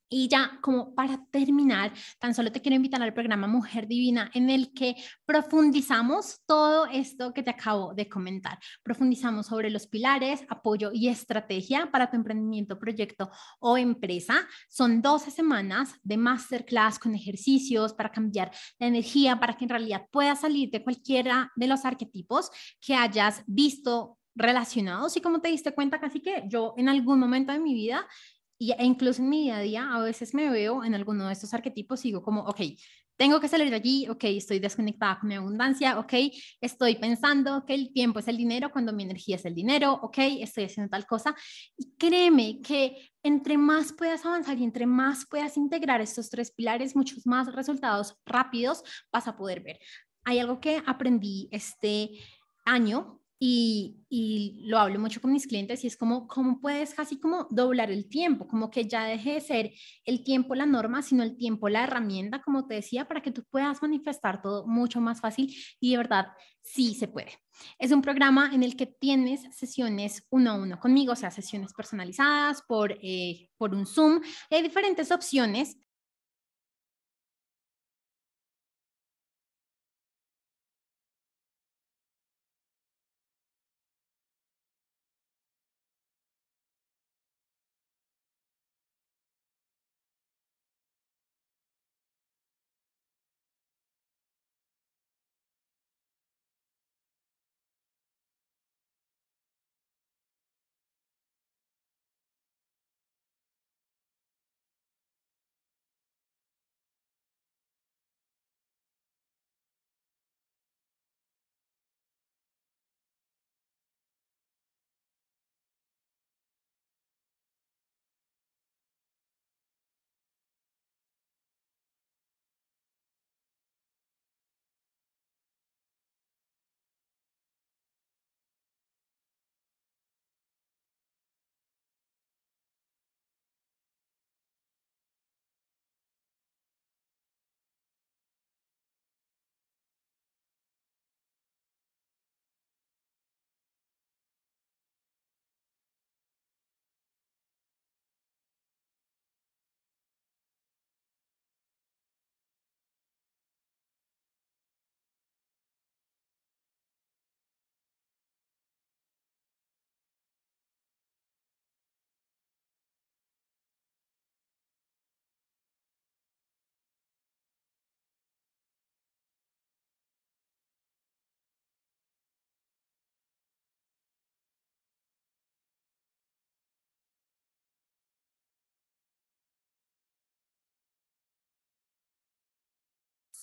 [0.09, 4.49] y ya como para terminar, tan solo te quiero invitar al programa Mujer Divina en
[4.49, 4.95] el que
[5.25, 8.59] profundizamos todo esto que te acabo de comentar.
[8.83, 14.47] Profundizamos sobre los pilares, apoyo y estrategia para tu emprendimiento, proyecto o empresa.
[14.69, 20.05] Son 12 semanas de masterclass con ejercicios para cambiar la energía, para que en realidad
[20.11, 22.49] puedas salir de cualquiera de los arquetipos
[22.79, 27.53] que hayas visto relacionados y como te diste cuenta casi que yo en algún momento
[27.53, 28.05] de mi vida
[28.57, 31.33] y, e incluso en mi día a día, a veces me veo en alguno de
[31.33, 32.61] estos arquetipos y digo como, ok,
[33.17, 36.13] tengo que salir de allí, ok, estoy desconectada con mi abundancia, ok,
[36.59, 40.17] estoy pensando que el tiempo es el dinero cuando mi energía es el dinero, ok,
[40.41, 41.35] estoy haciendo tal cosa.
[41.77, 46.95] Y créeme que entre más puedas avanzar y entre más puedas integrar estos tres pilares,
[46.95, 49.79] muchos más resultados rápidos vas a poder ver.
[50.25, 52.09] Hay algo que aprendí este
[52.65, 57.47] año y, lo hablo mucho con mis clientes y es como, ¿cómo puedes casi como
[57.51, 58.47] doblar el tiempo?
[58.47, 59.71] Como que ya deje de ser
[60.05, 63.43] el tiempo la norma, sino el tiempo la herramienta, como te decía, para que tú
[63.51, 66.27] puedas manifestar todo mucho más fácil y de verdad
[66.61, 67.33] sí se puede.
[67.77, 71.73] Es un programa en el que tienes sesiones uno a uno conmigo, o sea, sesiones
[71.73, 74.21] personalizadas por, eh, por un Zoom.
[74.49, 75.77] Hay diferentes opciones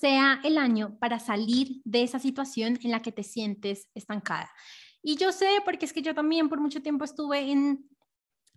[0.03, 4.51] sea el año para salir de esa situación en la que te sientes estancada.
[5.01, 7.89] Y yo sé, porque es que yo también por mucho tiempo estuve en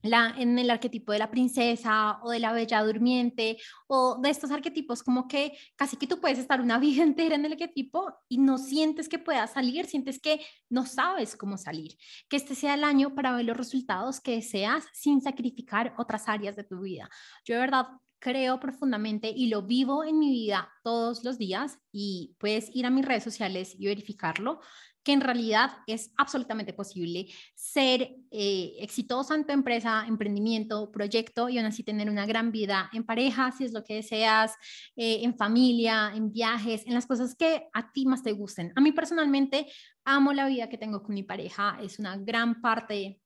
[0.02, 4.50] la, en el arquetipo de la princesa o de la bella durmiente o de estos
[4.50, 8.40] arquetipos como que casi que tú puedes estar una vida entera en el arquetipo y
[8.40, 11.96] no sientes que puedas salir, sientes que no sabes cómo salir.
[12.28, 16.56] Que este sea el año para ver los resultados que deseas sin sacrificar otras áreas
[16.56, 17.08] de tu vida.
[17.44, 17.86] Yo de verdad
[18.26, 22.90] creo profundamente y lo vivo en mi vida todos los días y puedes ir a
[22.90, 24.62] mis redes sociales y verificarlo
[25.04, 31.60] que en realidad es absolutamente posible ser eh, exitosa en tu empresa, emprendimiento, proyecto y
[31.60, 34.56] aún así tener una gran vida en pareja, si es lo que deseas,
[34.96, 38.74] eh, en familia, en viajes, en las cosas que a ti más te gusten.
[38.76, 39.68] A mí personalmente
[40.04, 43.22] amo la vida que tengo con mi pareja, es una gran parte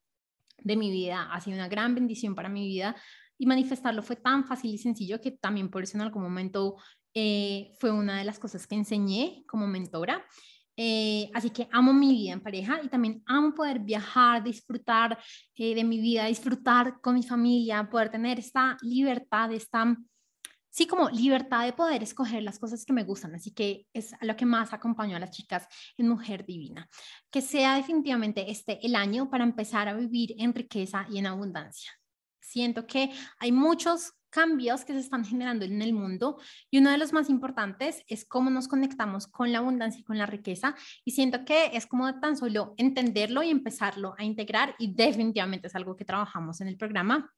[0.57, 2.97] de mi vida, ha sido una gran bendición para mi vida
[3.39, 6.75] y manifestarlo fue tan fácil y sencillo que también por eso en algún momento
[7.13, 10.23] eh, fue una de las cosas que enseñé como mentora.
[10.81, 15.17] Eh, así que amo mi vida en pareja y también amo poder viajar, disfrutar
[15.55, 19.97] eh, de mi vida, disfrutar con mi familia, poder tener esta libertad, esta,
[20.69, 23.35] sí, como libertad de poder escoger las cosas que me gustan.
[23.35, 25.67] Así que es lo que más acompaño a las chicas
[25.97, 26.87] en Mujer Divina.
[27.29, 31.98] Que sea definitivamente este el año para empezar a vivir en riqueza y en abundancia.
[32.49, 36.39] Siento que hay muchos cambios que se están generando en el mundo
[36.71, 40.17] y uno de los más importantes es cómo nos conectamos con la abundancia y con
[40.17, 40.75] la riqueza.
[41.05, 45.75] Y siento que es como tan solo entenderlo y empezarlo a integrar y definitivamente es
[45.75, 47.31] algo que trabajamos en el programa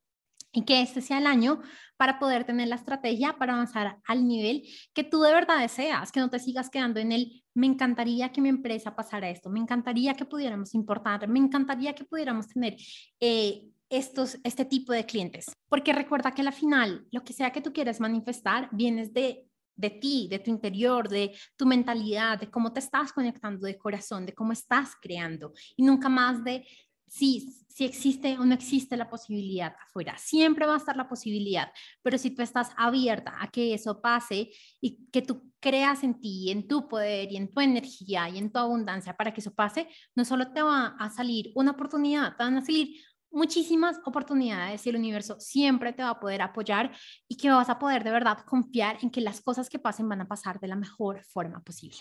[0.53, 1.62] y que este sea el año
[1.97, 6.22] para poder tener la estrategia para avanzar al nivel que tú de verdad deseas, que
[6.22, 10.14] no te sigas quedando en el, me encantaría que mi empresa pasara esto, me encantaría
[10.14, 12.76] que pudiéramos importar, me encantaría que pudiéramos tener
[13.20, 15.52] eh, estos, este tipo de clientes.
[15.70, 19.89] Porque recuerda que al final, lo que sea que tú quieres manifestar, vienes de, de
[19.89, 24.34] ti, de tu interior, de tu mentalidad, de cómo te estás conectando de corazón, de
[24.34, 26.66] cómo estás creando y nunca más de
[27.06, 30.18] si, si existe o no existe la posibilidad afuera.
[30.18, 31.70] Siempre va a estar la posibilidad,
[32.02, 36.52] pero si tú estás abierta a que eso pase y que tú creas en ti,
[36.52, 39.89] en tu poder y en tu energía y en tu abundancia para que eso pase,
[40.16, 42.96] no solo te va a salir una oportunidad, te van a salir
[43.32, 46.92] muchísimas oportunidades y el universo siempre te va a poder apoyar
[47.28, 50.22] y que vas a poder de verdad confiar en que las cosas que pasen van
[50.22, 52.00] a pasar de la mejor forma posible.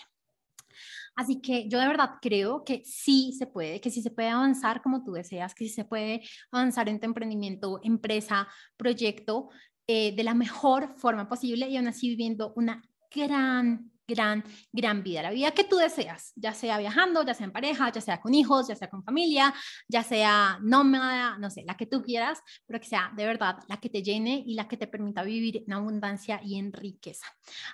[1.15, 4.81] Así que yo de verdad creo que sí se puede, que sí se puede avanzar
[4.81, 6.21] como tú deseas, que sí se puede
[6.51, 9.49] avanzar en tu emprendimiento, empresa, proyecto
[9.87, 12.81] eh, de la mejor forma posible y aún así viviendo una
[13.13, 17.51] gran gran, gran vida, la vida que tú deseas, ya sea viajando, ya sea en
[17.51, 19.53] pareja, ya sea con hijos, ya sea con familia,
[19.87, 23.77] ya sea nómada, no sé, la que tú quieras, pero que sea de verdad la
[23.77, 27.25] que te llene y la que te permita vivir en abundancia y en riqueza.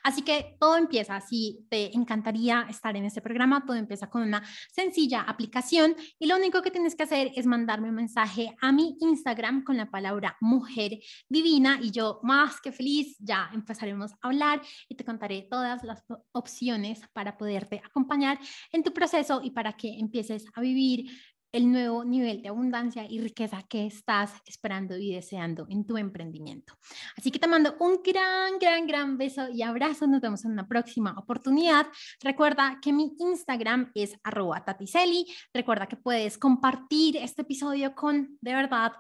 [0.04, 4.44] Así que todo empieza, si te encantaría estar en este programa, todo empieza con una
[4.72, 8.96] sencilla aplicación y lo único que tienes que hacer es mandarme un mensaje a mi
[9.00, 14.62] Instagram con la palabra mujer divina y yo más que feliz ya empezaremos a hablar
[14.88, 16.04] y te contaré todas las
[16.34, 18.40] opciones para poderte acompañar
[18.72, 21.10] en tu proceso y para que empieces a vivir
[21.52, 26.74] el nuevo nivel de abundancia y riqueza que estás esperando y deseando en tu emprendimiento.
[27.18, 30.08] Así que te mando un gran, gran, gran beso y abrazo.
[30.08, 31.88] Nos vemos en una próxima oportunidad.
[32.22, 35.26] Recuerda que mi Instagram es arroba taticeli.
[35.54, 38.92] Recuerda que puedes compartir este episodio con, de verdad,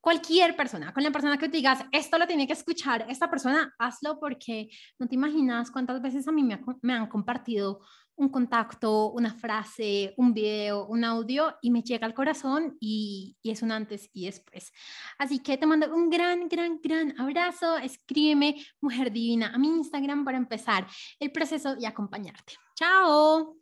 [0.00, 3.74] cualquier persona, con la persona que te digas, esto lo tiene que escuchar esta persona,
[3.78, 7.80] hazlo porque no te imaginas cuántas veces a mí me, han compartido
[8.16, 13.50] un contacto, una frase, un video, un audio y me llega al corazón y, y,
[13.50, 14.72] es un antes y después.
[15.18, 17.78] Así que te mando un gran, gran, gran abrazo.
[17.78, 20.86] Escríbeme, mujer divina, a mi Instagram para empezar
[21.18, 22.54] el proceso y acompañarte.
[22.74, 23.56] Chao.